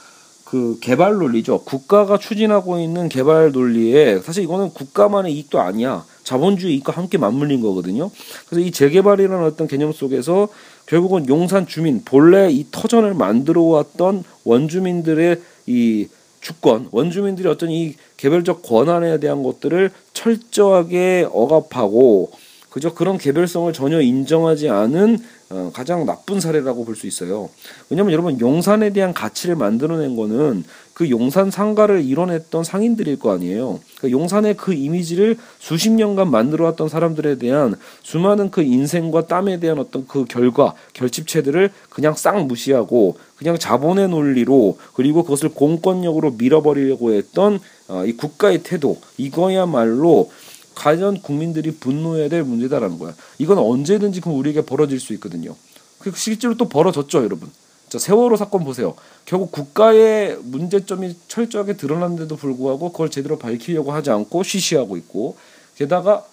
[0.50, 1.60] 그 개발 논리죠.
[1.66, 6.06] 국가가 추진하고 있는 개발 논리에 사실 이거는 국가만의 이익도 아니야.
[6.24, 8.10] 자본주의 이익과 함께 맞물린 거거든요.
[8.48, 10.48] 그래서 이 재개발이라는 어떤 개념 속에서
[10.86, 16.08] 결국은 용산 주민 본래 이 터전을 만들어 왔던 원주민들의 이
[16.40, 22.32] 주권, 원주민들이 어떤 이 개별적 권한에 대한 것들을 철저하게 억압하고
[22.78, 25.18] 그저 그런 개별성을 전혀 인정하지 않은
[25.50, 27.50] 어, 가장 나쁜 사례라고 볼 수 있어요.
[27.90, 30.64] 왜냐하면 여러분 용산에 대한 가치를 만들어낸 거는
[30.94, 33.80] 그 용산 상가를 이뤄냈던 상인들일 거 아니에요.
[33.98, 40.06] 그러니까 용산의 그 이미지를 수십 년간 만들어왔던 사람들에 대한 수많은 그 인생과 땀에 대한 어떤
[40.08, 48.06] 그 결과 결집체들을 그냥 싹 무시하고 그냥 자본의 논리로 그리고 그것을 공권력으로 밀어버리려고 했던 어,
[48.06, 50.30] 이 국가의 태도 이거야말로
[50.78, 53.16] 과연 국민들이 분노해야 될 문제다라는 거야.
[53.40, 55.56] 이건 언제든지 그 우리에게 벌어질 수 있거든요.
[55.98, 57.50] 그 실제로 또 벌어졌죠, 여러분.
[57.90, 58.94] 자, 세월호 사건 보세요.
[59.26, 65.38] 결국 국가의 문제점이 철저하게 드러났는데도 불구하고 그걸 제대로 밝히려고 하지 않고 쉬쉬하고 있고
[65.76, 66.26] 게다가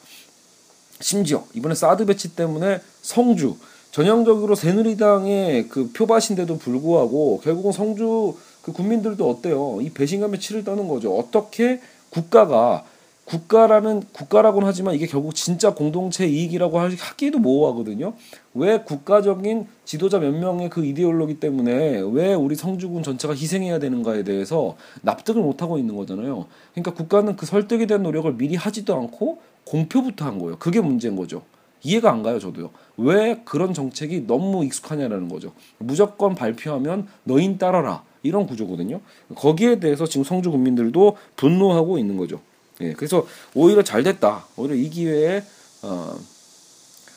[1.01, 3.57] 심지어 이번에 사드 배치 때문에 성주
[3.93, 9.79] 전형적으로 새누리당의 그 표밭인데도 불구하고 결국은 성주 그 국민들도 어때요?
[9.81, 11.17] 이 배신감에 치를 떠는 거죠.
[11.17, 11.81] 어떻게
[12.11, 12.85] 국가가
[13.25, 18.15] 국가라는 국가라고는 하지만 이게 결국 진짜 공동체 이익이라고 하기도 모호하거든요.
[18.53, 24.77] 왜 국가적인 지도자 몇 명의 그 이데올로기 때문에 왜 우리 성주군 전체가 희생해야 되는가에 대해서
[25.03, 26.47] 납득을 못 하고 있는 거잖아요.
[26.73, 30.59] 그러니까 국가는 그 설득에 대한 노력을 미리 하지도 않고 공표부터 한 거예요.
[30.59, 31.43] 그게 문제인 거죠.
[31.83, 32.71] 이해가 안 가요, 저도요.
[32.97, 35.53] 왜 그런 정책이 너무 익숙하냐라는 거죠.
[35.79, 38.03] 무조건 발표하면 너인 따라라.
[38.23, 39.01] 이런 구조거든요.
[39.35, 42.41] 거기에 대해서 지금 성주 국민들도 분노하고 있는 거죠.
[42.81, 44.47] 예, 그래서 오히려 잘 됐다.
[44.57, 45.45] 오히려 이 기회에
[45.83, 46.19] 어,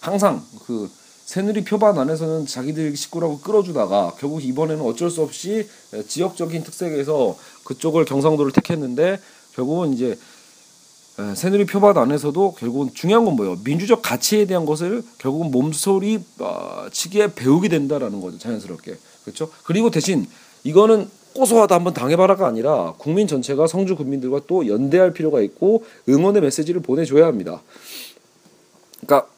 [0.01, 0.89] 항상 그
[1.25, 5.67] 새누리 표반 안에서는 자기들 식구라고 끌어주다가 결국 이번에는 어쩔 수 없이
[6.07, 9.19] 지역적인 특색에서 그쪽을 경상도를 택했는데
[9.53, 10.17] 결국은 이제
[11.35, 13.57] 새누리 표반 안에서도 결국은 중요한 건 뭐예요?
[13.63, 19.49] 민주적 가치에 대한 것을 결국은 몸소리 어, 치게 배우게 된다라는 거죠 자연스럽게 그렇죠?
[19.63, 20.27] 그리고 대신
[20.63, 26.81] 이거는 고소하다 한번 당해봐라가 아니라 국민 전체가 성주 국민들과 또 연대할 필요가 있고 응원의 메시지를
[26.81, 27.61] 보내줘야 합니다.
[28.99, 29.29] 그러니까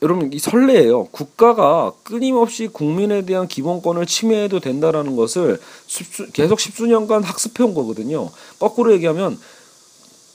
[0.00, 1.08] 여러분 이 설레예요.
[1.12, 8.30] 국가가 끊임없이 국민에 대한 기본권을 침해해도 된다라는 것을 십수, 계속 십수년간 학습해온 거거든요.
[8.58, 9.38] 거꾸로 얘기하면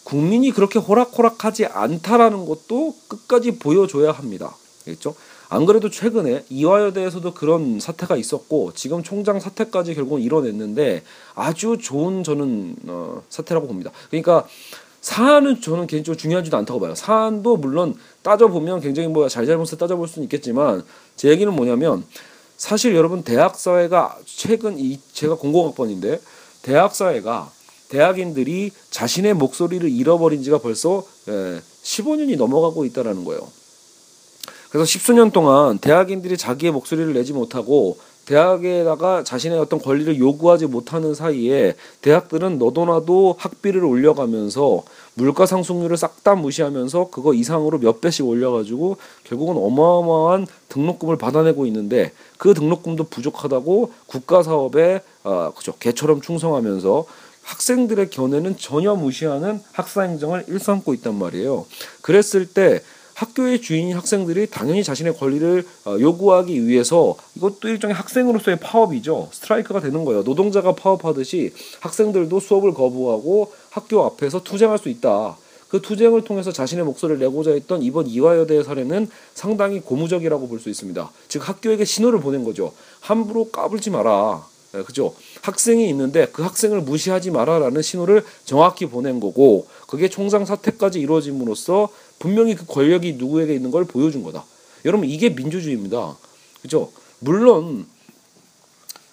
[0.04, 4.56] 국민이 그렇게 호락호락하지 않다라는 것도 끝까지 보여줘야 합니다.
[4.86, 5.16] 그렇죠?
[5.50, 12.76] 안 그래도 최근에 이화여대에서도 그런 사태가 있었고 지금 총장 사태까지 결국은 이뤄냈는데 아주 좋은 저는
[12.88, 13.92] 어, 사태라고 봅니다.
[14.10, 14.48] 그러니까
[15.02, 16.94] 사안은 저는 개인적으로 중요하지도 않다고 봐요.
[16.94, 20.84] 사안도 물론 따져보면 굉장히 뭐 잘잘못을 따져볼 수는 있겠지만
[21.16, 22.04] 제 얘기는 뭐냐면
[22.58, 26.20] 사실 여러분 대학 사회가 최근 이 제가 공공학번인데
[26.62, 27.50] 대학 사회가
[27.88, 33.42] 대학인들이 자신의 목소리를 잃어버린 지가 벌써 예, 15년이 넘어가고 있다라는 거예요.
[34.70, 41.74] 그래서 십수년 동안 대학인들이 자기의 목소리를 내지 못하고 대학에다가 자신의 어떤 권리를 요구하지 못하는 사이에
[42.02, 44.84] 대학들은 너도나도 학비를 올려가면서
[45.16, 52.12] 물가 상승률을 싹 다 무시하면서 그거 이상으로 몇 배씩 올려가지고 결국은 어마어마한 등록금을 받아내고 있는데
[52.38, 57.06] 그 등록금도 부족하다고 국가 사업에 아 그죠 개처럼 충성하면서
[57.44, 61.66] 학생들의 견해는 전혀 무시하는 학사 행정을 일삼고 있단 말이에요.
[62.02, 62.82] 그랬을 때
[63.20, 69.30] 학교의 주인인 학생들이 당연히 자신의 권리를 어, 요구하기 위해서 이것도 일종의 학생으로서의 파업이죠.
[69.34, 70.24] 스트라이크가 되는 거예요.
[70.24, 71.52] 노동자가 파업하듯이
[71.82, 75.38] 학생들도 수업을 거부하고 학교 앞에서 투쟁할 수 있다.
[75.68, 81.12] 그 투쟁을 통해서 자신의 목소리를 내고자 했던 이번 이화여대의 사례는 상당히 고무적이라고 볼 수 있습니다.
[81.28, 82.72] 즉 학교에게 신호를 보낸 거죠.
[83.02, 84.48] 함부로 까불지 마라.
[84.72, 85.16] 네, 그죠?
[85.42, 92.56] 학생이 있는데 그 학생을 무시하지 마라라는 신호를 정확히 보낸 거고 그게 총장 사퇴까지 이루어짐으로써 분명히
[92.56, 94.46] 그 권력이 누구에게 있는 걸 보여준 거다.
[94.86, 96.18] 여러분 이게 민주주의입니다.
[96.62, 96.92] 그죠?
[97.20, 97.88] 물론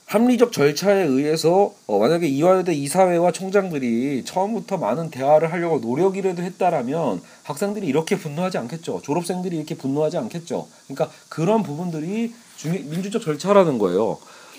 [0.07, 7.87] 합리적 절차에 의해서 어, 만약에 이화여대 이사회와 총장들이 처음부터 많은 대화를 하려고 노력이라도 했다라면 학생들이
[7.87, 9.03] 이렇게 분노하지 않겠죠.
[9.03, 10.69] 졸업생들이 이렇게 분노하지 않겠죠.
[10.87, 14.19] 그러니까 그런 부분들이 중요 민주적 절차라는 거예요.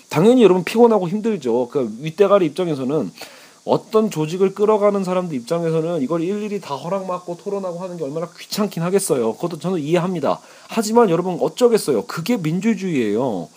[0.09, 1.69] 당연히 여러분 피곤하고 힘들죠.
[1.69, 3.11] 그 윗대가리 입장에서는
[3.67, 9.33] 어떤 조직을 끌어가는 사람들 입장에서는 이걸 일일이 다 허락받고 토론하고 하는 게 얼마나 귀찮긴 하겠어요.
[9.33, 10.39] 그것도 저는 이해합니다.
[10.69, 12.05] 하지만 여러분 어쩌겠어요.
[12.05, 13.49] 그게 민주주의예요.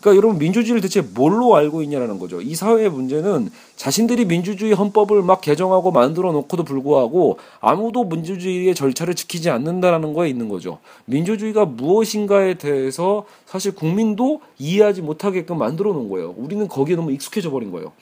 [0.00, 2.40] 그러니까 여러분 민주주의를 대체 뭘로 알고 있냐라는 거죠.
[2.40, 9.50] 이 사회의 문제는 자신들이 민주주의 헌법을 막 개정하고 만들어 놓고도 불구하고 아무도 민주주의의 절차를 지키지
[9.50, 10.78] 않는다라는 거에 있는 거죠.
[11.06, 16.34] 민주주의가 무엇인가에 대해서 사실 국민도 이해하지 못하게끔 만들어 놓은 거예요.
[16.36, 17.92] 우리는 거기에 너무 익숙해져 버린 거예요.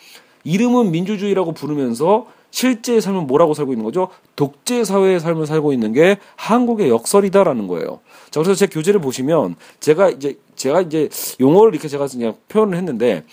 [0.44, 4.09] 이름은 민주주의라고 부르면서 실제의 삶은 뭐라고 살고 있는 거죠?
[4.37, 7.98] 독재 사회의 삶을 살고 있는 게 한국의 역설이다라는 거예요.
[8.30, 11.09] 자, 그래서 제 교재를 보시면 제가 이제 제가 이제
[11.40, 13.24] 용어를 이렇게 제가 그냥 표현을 했는데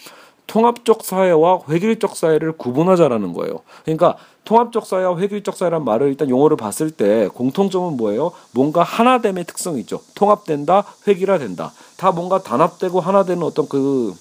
[0.47, 3.59] 통합적 사회와 획일적 사회를 구분하자라는 거예요.
[3.83, 8.31] 그러니까 통합적 사회와 획일적 사회란 말을 일단 용어를 봤을 때 공통점은 뭐예요?
[8.51, 10.01] 뭔가 하나됨의 특성이 있죠.
[10.15, 11.71] 통합된다, 획일화된다.
[11.95, 14.13] 다 뭔가 단합되고 하나되는 어떤 그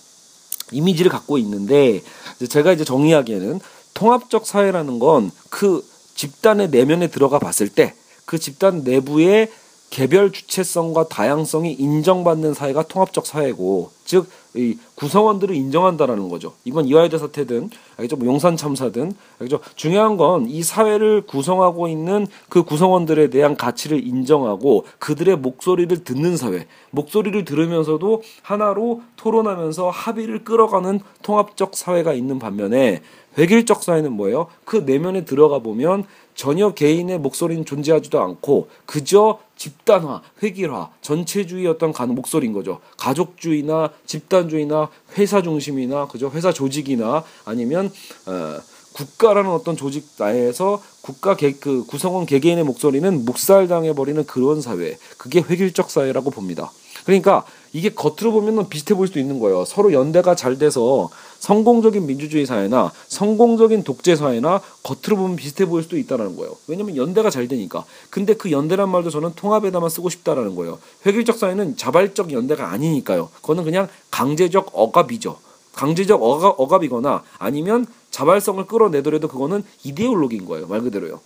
[0.73, 2.03] 이미지를 갖고 있는데
[2.49, 3.61] 제가 이제 정의하기에는
[3.95, 7.95] 통합적 사회라는 건 그 집단의 내면에 들어가 봤을 때
[8.31, 9.51] 그 집단 내부의
[9.91, 16.53] 개별 주체성과 다양성이 인정받는 사회가 통합적 사회고 즉 이 구성원들을 인정한다라는 거죠.
[16.65, 18.17] 이번 이화여대 사태든 알겠죠?
[18.17, 19.61] 뭐 용산 참사든 알겠죠?
[19.77, 26.67] 중요한 건 이 사회를 구성하고 있는 그 구성원들에 대한 가치를 인정하고 그들의 목소리를 듣는 사회,
[26.91, 33.03] 목소리를 들으면서도 하나로 토론하면서 합의를 끌어가는 통합적 사회가 있는 반면에
[33.39, 34.49] 획일적 사회는 뭐예요?
[34.65, 42.07] 그 내면에 들어가 보면 전혀 개인의 목소리는 존재하지도 않고 그저 집단화, 획일화, 전체주의 어떤 가
[42.07, 42.81] 목소리인 거죠.
[42.97, 47.93] 가족주의나 집단주의나 회사 중심이나 그죠 회사 조직이나 아니면
[48.25, 48.59] 어,
[48.95, 55.41] 국가라는 어떤 조직 나에서 국가 개, 그 구성원 개개인의 목소리는 묵살당해 버리는 그런 사회, 그게
[55.43, 56.73] 획일적 사회라고 봅니다.
[57.05, 57.45] 그러니까
[57.75, 59.67] 이게 겉으로 보면 비슷해 보일 수도 있는 거예요.
[59.67, 65.99] 서로 연대가 잘 돼서 성공적인 민주주의 사회나 성공적인 독재 사회나 겉으로 보면 비슷해 보일 수도
[65.99, 66.57] 있다라는 거예요.
[66.69, 67.85] 왜냐면 연대가 잘 되니까.
[68.11, 70.79] 근데 그 연대란 말도 저는 통합에다만 쓰고 싶다라는 거예요.
[71.05, 73.31] 획일적 사회는 자발적 연대가 아니니까요.
[73.41, 75.39] 그거는 그냥 강제적 억압이죠.
[75.73, 80.67] 강제적 억압, 억압이거나 아니면 자발성을 끌어내더라도 그거는 이데올로기인 거예요.
[80.67, 81.21] 말 그대로요.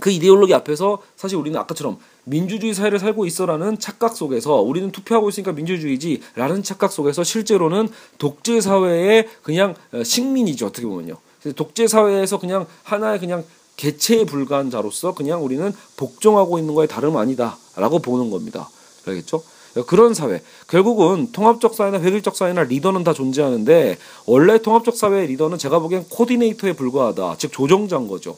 [0.00, 5.52] 그 이데올로기 앞에서 사실 우리는 아까처럼 민주주의 사회를 살고 있어라는 착각 속에서 우리는 투표하고 있으니까
[5.52, 11.16] 민주주의지라는 착각 속에서 실제로는 독재 사회의 그냥 어, 식민이죠 어떻게 보면요.
[11.56, 13.44] 독재 사회에서 그냥 하나의 그냥
[13.76, 18.68] 개체에 불과한 자로서 그냥 우리는 복종하고 있는 거에 다름 아니다라고 보는 겁니다.
[19.06, 19.42] 알겠죠?
[19.86, 20.42] 그런 사회.
[20.68, 26.74] 결국은 통합적 사회나 획일적 사회나 리더는 다 존재하는데 원래 통합적 사회의 리더는 제가 보기엔 코디네이터에
[26.74, 27.36] 불과하다.
[27.38, 28.36] 즉 조정자인 거죠.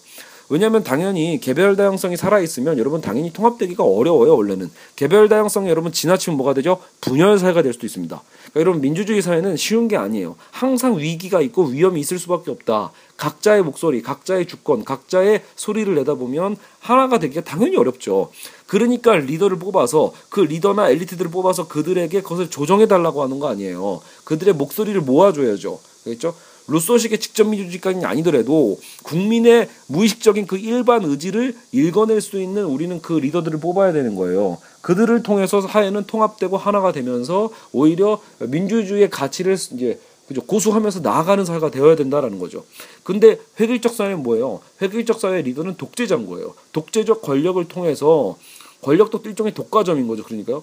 [0.48, 6.36] 왜냐하면 당연히 개별 다양성이 살아 있으면 여러분 당연히 통합되기가 어려워요 원래는 개별 다양성이 여러분 지나치면
[6.36, 8.22] 뭐가 되죠 분열 사회가 될 수도 있습니다.
[8.50, 10.36] 그러니까 여러분 민주주의 사회는 쉬운 게 아니에요.
[10.50, 12.92] 항상 위기가 있고 위험이 있을 수밖에 없다.
[13.16, 18.30] 각자의 목소리, 각자의 주권, 각자의 소리를 내다 보면 하나가 되기가 당연히 어렵죠.
[18.66, 24.00] 그러니까 리더를 뽑아서 그 리더나 엘리트들을 뽑아서 그들에게 그것을 조정해 달라고 하는 거 아니에요.
[24.24, 25.78] 그들의 목소리를 모아줘야죠.
[26.04, 26.34] 그렇죠?
[26.66, 33.60] 루소식의 직접 민주주의까지는 아니더라도 국민의 무의식적인 그 일반 의지를 읽어낼 수 있는 우리는 그 리더들을
[33.60, 34.58] 뽑아야 되는 거예요.
[34.80, 41.96] 그들을 통해서 사회는 통합되고 하나가 되면서 오히려 민주주의의 가치를 이제 그죠 고수하면서 나아가는 사회가 되어야
[41.96, 42.64] 된다라는 거죠.
[43.02, 44.60] 근데 획일적 사회는 뭐예요?
[44.80, 46.54] 획일적 사회 리더는 독재자인 거예요.
[46.72, 48.36] 독재적 권력을 통해서
[48.80, 50.22] 권력도 일종의 독과점인 거죠.
[50.22, 50.62] 그러니까요.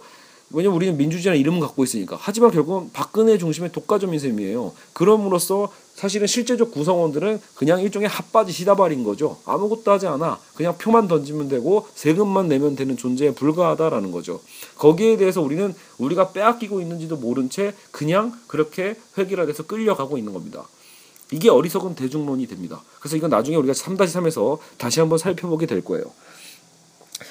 [0.54, 2.18] 왜냐면 우리는 민주주의라는 이름은 갖고 있으니까.
[2.20, 4.74] 하지만 결국은 박근혜 중심의 독과점인 셈이에요.
[4.94, 9.38] 그럼으로써 사실은 실제적 구성원들은 그냥 일종의 핫바지 시다발인 거죠.
[9.46, 10.40] 아무것도 하지 않아.
[10.56, 14.42] 그냥 표만 던지면 되고 세금만 내면 되는 존재에 불과하다라는 거죠.
[14.78, 20.68] 거기에 대해서 우리는 우리가 빼앗기고 있는지도 모른 채 그냥 그렇게 획일화돼서 끌려가고 있는 겁니다.
[21.32, 22.82] 이게 어리석은 대중론이 됩니다.
[23.00, 26.06] 그래서 이건 나중에 우리가 3-3에서 다시 한번 살펴보게 될 거예요.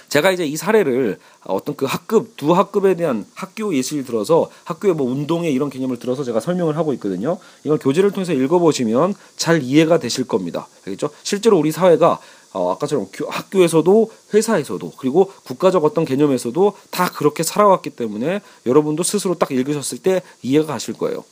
[0.08, 5.10] 제가 이제 이 사례를 어떤 그 학급 두 학급에 대한 학교 예시를 들어서 학교의 뭐
[5.10, 7.38] 운동의 이런 개념을 들어서 제가 설명을 하고 있거든요.
[7.64, 10.68] 이걸 교재를 통해서 읽어보시면 잘 이해가 되실 겁니다.
[10.86, 11.10] 알겠죠?
[11.22, 12.18] 실제로 우리 사회가
[12.52, 19.52] 어, 아까처럼 학교에서도 회사에서도 그리고 국가적 어떤 개념에서도 다 그렇게 살아왔기 때문에 여러분도 스스로 딱
[19.52, 21.24] 읽으셨을 때 이해가 가실 거예요.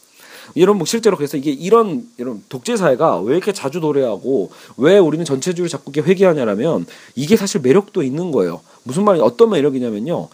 [0.54, 5.24] 이런 뭐 실제로 그래서 이게 이런 이런 독재 사회가 왜 이렇게 자주 도래하고 왜 우리는
[5.24, 8.60] 전체주의를 자꾸 이렇게 회귀하냐라면 이게 사실 매력도 있는 거예요.
[8.82, 10.28] 무슨 말이 어떤 매력이냐면요.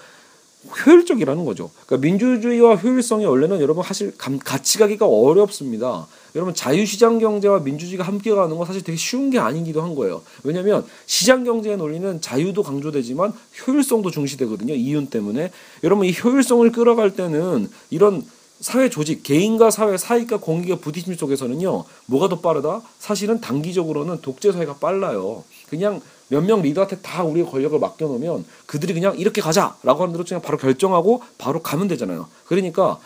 [0.86, 1.70] 효율적이라는 거죠.
[1.86, 6.06] 그러니까 민주주의와 효율성이 원래는 여러분 사실 감, 같이 가기가 어렵습니다.
[6.34, 10.22] 여러분 자유시장 경제와 민주주의가 함께 가는 건 사실 되게 쉬운 게 아니기도 한 거예요.
[10.42, 13.32] 왜냐하면 시장 경제의 논리는 자유도 강조되지만
[13.66, 14.74] 효율성도 중시되거든요.
[14.74, 15.50] 이윤 때문에
[15.84, 18.24] 여러분 이 효율성을 끌어갈 때는 이런
[18.60, 22.82] 사회 조직, 개인과 사회, 사익과 공익의 부딪힘 속에서는요, 뭐가 더 빠르다?
[22.98, 25.44] 사실은 단기적으로는 독재 사회가 빨라요.
[25.68, 30.40] 그냥 몇 명 리더한테 다 우리의 권력을 맡겨놓으면 그들이 그냥 이렇게 가자라고 하는 대로 그냥
[30.40, 32.28] 바로 결정하고 바로 가면 되잖아요.
[32.46, 32.98] 그러니까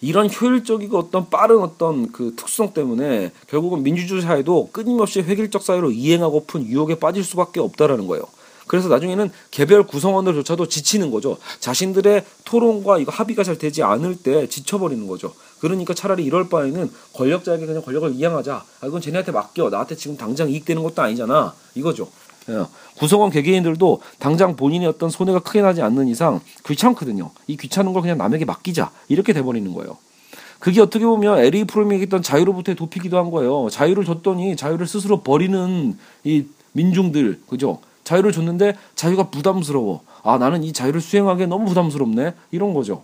[0.00, 6.66] 이런 효율적이고 어떤 빠른 어떤 그 특수성 때문에 결국은 민주주의 사회도 끊임없이 획일적 사회로 이행하고픈
[6.66, 8.24] 유혹에 빠질 수밖에 없다라는 거예요.
[8.68, 11.38] 그래서 나중에는 개별 구성원들조차도 지치는 거죠.
[11.58, 15.32] 자신들의 토론과 이거 합의가 잘 되지 않을 때 지쳐버리는 거죠.
[15.60, 18.54] 그러니까 차라리 이럴 바에는 권력자에게 그냥 권력을 이양하자.
[18.80, 19.70] 아, 이건 쟤네한테 맡겨.
[19.70, 21.54] 나한테 지금 당장 이익되는 것도 아니잖아.
[21.74, 22.08] 이거죠.
[22.50, 22.64] 예.
[22.98, 27.30] 구성원 개개인들도 당장 본인의 어떤 손해가 크게 나지 않는 이상 귀찮거든요.
[27.46, 28.90] 이 귀찮은 걸 그냥 남에게 맡기자.
[29.08, 29.98] 이렇게 돼버리는 거예요.
[30.58, 33.68] 그게 어떻게 보면 에리히 프롬이 얘기했던 자유로부터의 도피기도 한 거예요.
[33.70, 37.80] 자유를 줬더니 자유를 스스로 버리는 이 민중들, 그죠?
[38.08, 40.00] 자유를 줬는데 자유가 부담스러워.
[40.22, 42.32] 아 나는 이 자유를 수행하기에 너무 부담스럽네.
[42.50, 43.02] 이런 거죠.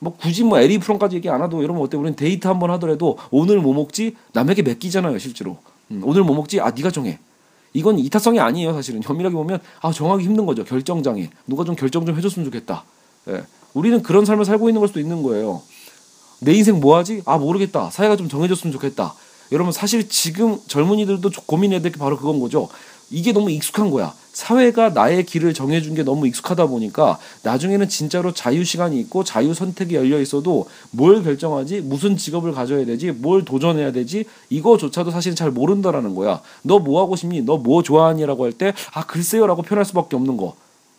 [0.00, 1.96] 뭐 굳이 뭐 에리히 프롬까지 얘기 안 해도 여러분 어때?
[1.96, 5.58] 우리는 데이트 한번 하더라도 오늘 뭐 먹지 남에게 맡기잖아요 실제로.
[5.92, 6.60] 음, 오늘 뭐 먹지?
[6.60, 7.18] 아 네가 정해.
[7.72, 12.16] 이건 이타성이 아니에요 사실은 엄밀하게 보면 아 정하기 힘든 거죠 결정장애 누가 좀 결정 좀
[12.16, 12.84] 해줬으면 좋겠다
[13.28, 13.42] 예.
[13.74, 15.60] 우리는 그런 삶을 살고 있는 걸 수도 있는 거예요
[16.40, 19.14] 내 인생 뭐 하지 아 모르겠다 사회가 좀 정해줬으면 좋겠다
[19.52, 22.66] 여러분 사실 지금 젊은이들도 고민해야 될 게 바로 그건 거죠
[23.10, 24.14] 이게 너무 익숙한 거야.
[24.32, 29.94] 사회가 나의 길을 정해준 게 너무 익숙하다 보니까 나중에는 진짜로 자유 시간이 있고 자유 선택이
[29.94, 36.14] 열려 있어도 뭘 결정하지, 무슨 직업을 가져야 되지, 뭘 도전해야 되지, 이거조차도 사실은 잘 모른다라는
[36.14, 36.42] 거야.
[36.62, 37.40] 너 뭐 하고 싶니?
[37.42, 40.54] 너 뭐 좋아하니라고 할 때, 아, 글쎄요라고 표현할 수밖에 없는 거.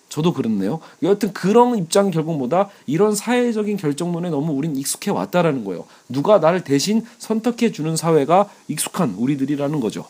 [0.10, 0.80] 저도 그렇네요.
[1.04, 5.86] 여하튼 그런 입장 결국 보다 이런 사회적인 결정론에 너무 우린 익숙해 왔다라는 거예요.
[6.10, 10.06] 누가 나를 대신 선택해 주는 사회가 익숙한 우리들이라는 거죠.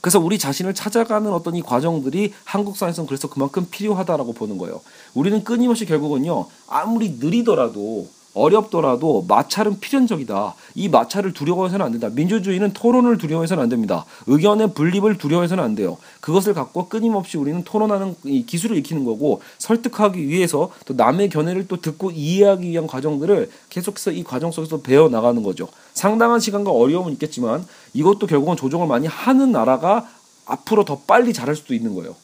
[0.00, 4.80] 그래서 우리 자신을 찾아가는 어떤 이 과정들이 한국 사회에서는 그래서 그만큼 필요하다라고 보는 거예요.
[5.14, 10.54] 우리는 끊임없이 결국은요, 아무리 느리더라도 어렵더라도 마찰은 필연적이다.
[10.76, 12.08] 이 마찰을 두려워해서는 안 된다.
[12.12, 14.04] 민주주의는 토론을 두려워해서는 안 됩니다.
[14.26, 15.98] 의견의 분립을 두려워해서는 안 돼요.
[16.20, 21.80] 그것을 갖고 끊임없이 우리는 토론하는 이 기술을 익히는 거고 설득하기 위해서 또 남의 견해를 또
[21.80, 25.68] 듣고 이해하기 위한 과정들을 계속해서 이 과정 속에서 배워 나가는 거죠.
[25.94, 30.08] 상당한 시간과 어려움은 있겠지만 이것도 결국은 조정을 많이 하는 나라가
[30.46, 32.14] 앞으로 더 빨리 잘할 수도 있는 거예요.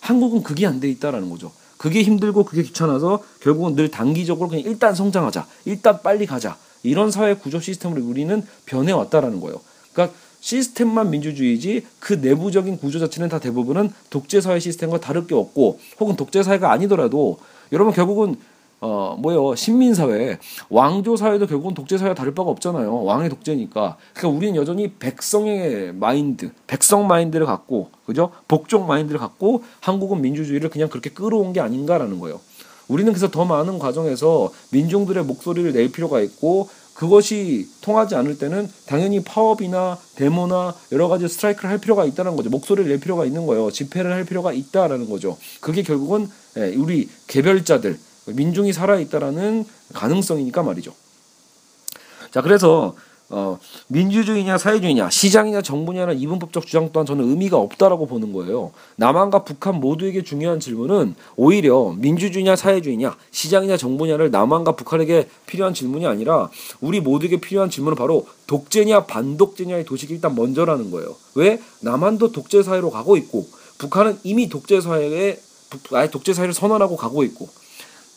[0.00, 1.50] 한국은 그게 안 돼 있다라는 거죠.
[1.84, 5.46] 그게 힘들고 그게 귀찮아서 결국은 늘 단기적으로 그냥 일단 성장하자.
[5.66, 6.56] 일단 빨리 가자.
[6.82, 9.60] 이런 사회 구조 시스템으로 우리는 변해왔다라는 거예요.
[9.92, 15.78] 그러니까 시스템만 민주주의지 그 내부적인 구조 자체는 다 대부분은 독재 사회 시스템과 다를 게 없고
[16.00, 17.38] 혹은 독재 사회가 아니더라도
[17.70, 18.36] 여러분 결국은
[18.86, 24.36] 어 뭐요 신민 사회 왕조 사회도 결국은 독재 사회와 다를 바가 없잖아요 왕의 독재니까 그러니까
[24.36, 31.08] 우리는 여전히 백성의 마인드 백성 마인드를 갖고 그죠 복종 마인드를 갖고 한국은 민주주의를 그냥 그렇게
[31.08, 32.40] 끌어온 게 아닌가라는 거예요
[32.86, 39.24] 우리는 그래서 더 많은 과정에서 민중들의 목소리를 낼 필요가 있고 그것이 통하지 않을 때는 당연히
[39.24, 42.50] 파업이나 데모나 여러 가지 스트라이크를 할 필요가 있다는 거죠.
[42.50, 43.70] 목소리를 낼 필요가 있는 거예요.
[43.70, 45.36] 집회를 할 필요가 있다라는 거죠.
[45.60, 50.92] 그게 결국은 예, 우리 개별자들 민중이 살아있다라는 가능성이니까 말이죠.
[52.30, 52.94] 자, 그래서
[53.30, 53.58] 어,
[53.88, 58.72] 민주주의냐 사회주의냐 시장이냐 정부냐는 이분법적 주장 또한 저는 의미가 없다라고 보는 거예요.
[58.96, 66.50] 남한과 북한 모두에게 중요한 질문은 오히려 민주주의냐 사회주의냐 시장이냐 정부냐를 남한과 북한에게 필요한 질문이 아니라
[66.80, 71.16] 우리 모두에게 필요한 질문은 바로 독재냐 반독재냐의 도식이 일단 먼저라는 거예요.
[71.34, 73.48] 왜 남한도 독재 사회로 가고 있고
[73.78, 75.40] 북한은 이미 독재 사회에
[75.92, 77.48] 아예 독재 사회를 선언하고 가고 있고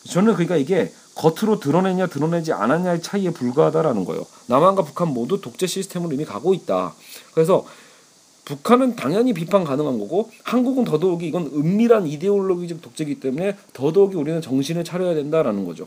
[0.08, 4.24] 저는 그러니까 이게 겉으로 드러내냐 드러내지 않았냐의 차이에 불과하다라는 거예요.
[4.46, 6.94] 남한과 북한 모두 독재 시스템으로 이미 가고 있다.
[7.34, 7.64] 그래서
[8.44, 14.84] 북한은 당연히 비판 가능한 거고 한국은 더더욱이 이건 은밀한 이데올로기적 독재이기 때문에 더더욱이 우리는 정신을
[14.84, 15.86] 차려야 된다라는 거죠.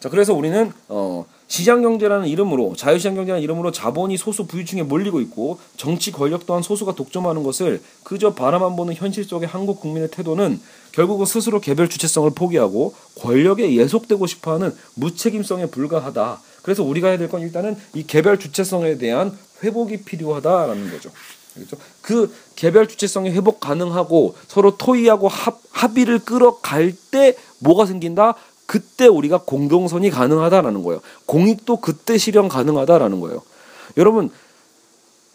[0.00, 5.58] 자 그래서 우리는 어, 시장 경제라는 이름으로 자유시장 경제라는 이름으로 자본이 소수 부유층에 몰리고 있고
[5.76, 10.60] 정치 권력 또한 소수가 독점하는 것을 그저 바라만 보는 현실 속의 한국 국민의 태도는
[10.92, 16.40] 결국은 스스로 개별 주체성을 포기하고 권력에 예속되고 싶어하는 무책임성에 불과하다.
[16.62, 21.10] 그래서 우리가 해야 될 건 일단은 이 개별 주체성에 대한 회복이 필요하다라는 거죠.
[22.00, 28.34] 그 개별 주체성이 회복 가능하고 서로 토의하고 합, 합의를 끌어갈 때 뭐가 생긴다?
[28.66, 31.00] 그때 우리가 공동선이 가능하다라는 거예요.
[31.26, 33.42] 공익도 그때 실현 가능하다라는 거예요.
[33.98, 34.30] 여러분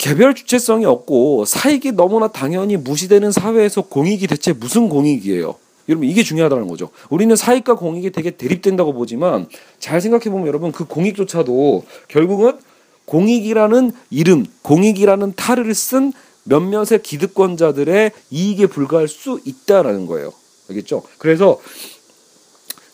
[0.07, 5.55] 개별 주체성이 없고 사익이 너무나 당연히 무시되는 사회에서 공익이 대체 무슨 공익이에요?
[5.89, 6.91] 여러분 이게 중요하다는 거죠.
[7.09, 9.49] 우리는 사익과 공익이 되게 대립된다고 보지만
[9.79, 12.57] 잘 생각해 보면 여러분 그 공익조차도 결국은
[13.03, 16.13] 공익이라는 이름, 공익이라는 탈을 쓴
[16.45, 20.31] 몇몇의 기득권자들의 이익에 불과할 수 있다라는 거예요.
[20.69, 21.03] 알겠죠?
[21.17, 21.59] 그래서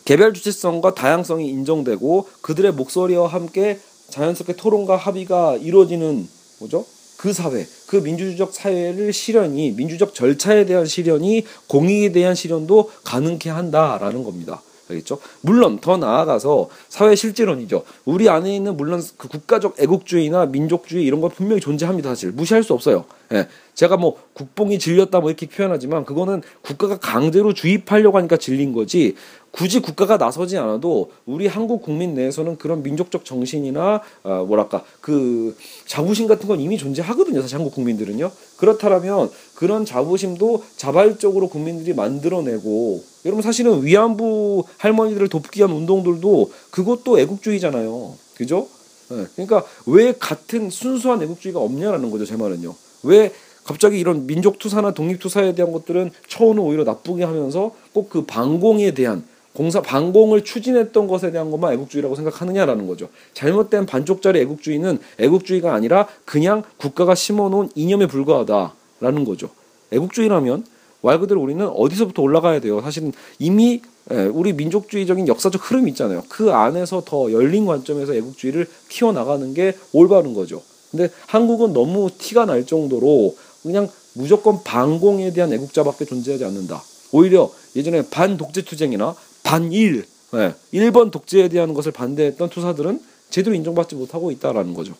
[0.04, 3.78] 개별 주체성과 다양성이 인정되고 그들의 목소리와 함께
[4.10, 6.26] 자연스럽게 토론과 합의가 이루어지는
[6.58, 6.84] 뭐죠?
[7.16, 14.24] 그 사회, 그 민주주의적 사회를 실현이 민주적 절차에 대한 실현이 공익에 대한 실현도 가능케 한다라는
[14.24, 14.62] 겁니다.
[14.88, 15.18] 알겠죠?
[15.40, 17.84] 물론 더 나아가서 사회 실질론이죠.
[18.04, 22.10] 우리 안에 있는 물론 그 국가적 애국주의나 민족주의 이런 거 분명히 존재합니다.
[22.10, 23.04] 사실 무시할 수 없어요.
[23.32, 23.48] 예.
[23.74, 29.14] 제가 뭐 국뽕이 질렸다 뭐 이렇게 표현하지만 그거는 국가가 강제로 주입하려고 하니까 질린 거지
[29.50, 35.56] 굳이 국가가 나서지 않아도 우리 한국 국민 내에서는 그런 민족적 정신이나 어, 뭐랄까 그
[35.86, 37.40] 자부심 같은 건 이미 존재하거든요.
[37.40, 38.32] 사실 한국 국민들은요.
[38.56, 48.14] 그렇다면 그런 자부심도 자발적으로 국민들이 만들어내고 여러분 사실은 위안부 할머니들을 돕기 위한 운동들도 그것도 애국주의잖아요.
[48.36, 48.66] 그죠?
[49.10, 49.24] 네.
[49.34, 52.24] 그러니까 왜 같은 순수한 애국주의가 없냐라는 거죠.
[52.24, 52.74] 제 말은요.
[53.04, 53.32] 왜
[53.64, 58.92] 갑자기 이런 민족 투사나 독립 투사에 대한 것들은 처우는 오히려 나쁘게 하면서 꼭 그 반공에
[58.92, 63.08] 대한 공사 반공을 추진했던 것에 대한 것만 애국주의라고 생각하느냐라는 거죠.
[63.32, 69.48] 잘못된 반쪽짜리 애국주의는 애국주의가 아니라 그냥 국가가 심어놓은 이념에 불과하다라는 거죠.
[69.92, 70.64] 애국주의라면
[71.02, 72.80] 말 그대로 우리는 어디서부터 올라가야 돼요.
[72.80, 76.24] 사실은 이미 예, 우리 민족주의적인 역사적 흐름이 있잖아요.
[76.28, 80.62] 그 안에서 더 열린 관점에서 애국주의를 키워나가는 게 올바른 거죠.
[80.90, 86.82] 근데 한국은 너무 티가 날 정도로 그냥 무조건 반공에 대한 애국자밖에 존재하지 않는다.
[87.12, 93.00] 오히려 예전에 반독재투쟁이나 반일, 네, 일본 독재에 대한 것을 반대했던 투사들은
[93.30, 94.94] 제대로 인정받지 못하고 있다라는 거죠.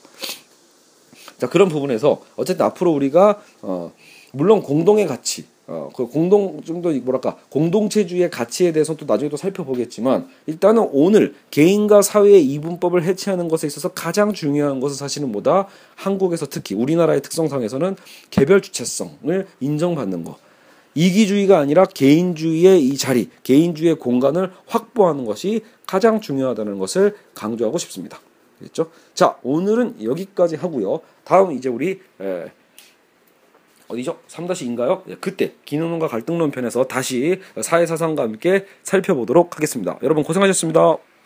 [1.39, 3.93] 자 그런 부분에서 어쨌든 앞으로 우리가 어,
[4.33, 9.37] 물론 공동의 가치, 어, 그 공동 좀 더 뭐랄까 공동체주의의 가치에 대해서 또 나중에 또
[9.39, 16.47] 살펴보겠지만 일단은 오늘 개인과 사회의 이분법을 해체하는 것에 있어서 가장 중요한 것은 사실은 뭐다 한국에서
[16.47, 17.97] 특히 우리나라의 특성상에서는
[18.31, 20.37] 개별 주체성을 인정받는 것.
[20.95, 28.21] 이기주의가 아니라 개인주의의 이 자리, 개인주의의 공간을 확보하는 것이 가장 중요하다는 것을 강조하고 싶습니다.
[28.61, 28.91] 됐죠?
[29.15, 31.01] 자, 오늘은 여기까지 하고요.
[31.25, 32.45] 다음 이제 우리 에,
[33.89, 34.19] 어디죠?
[34.29, 35.03] 3-2인가요?
[35.07, 39.99] 네, 그때 기능론과 갈등론 편에서 다시 사회사상과 함께 살펴보도록 하겠습니다.
[40.03, 40.97] 여러분 고생하셨습니다.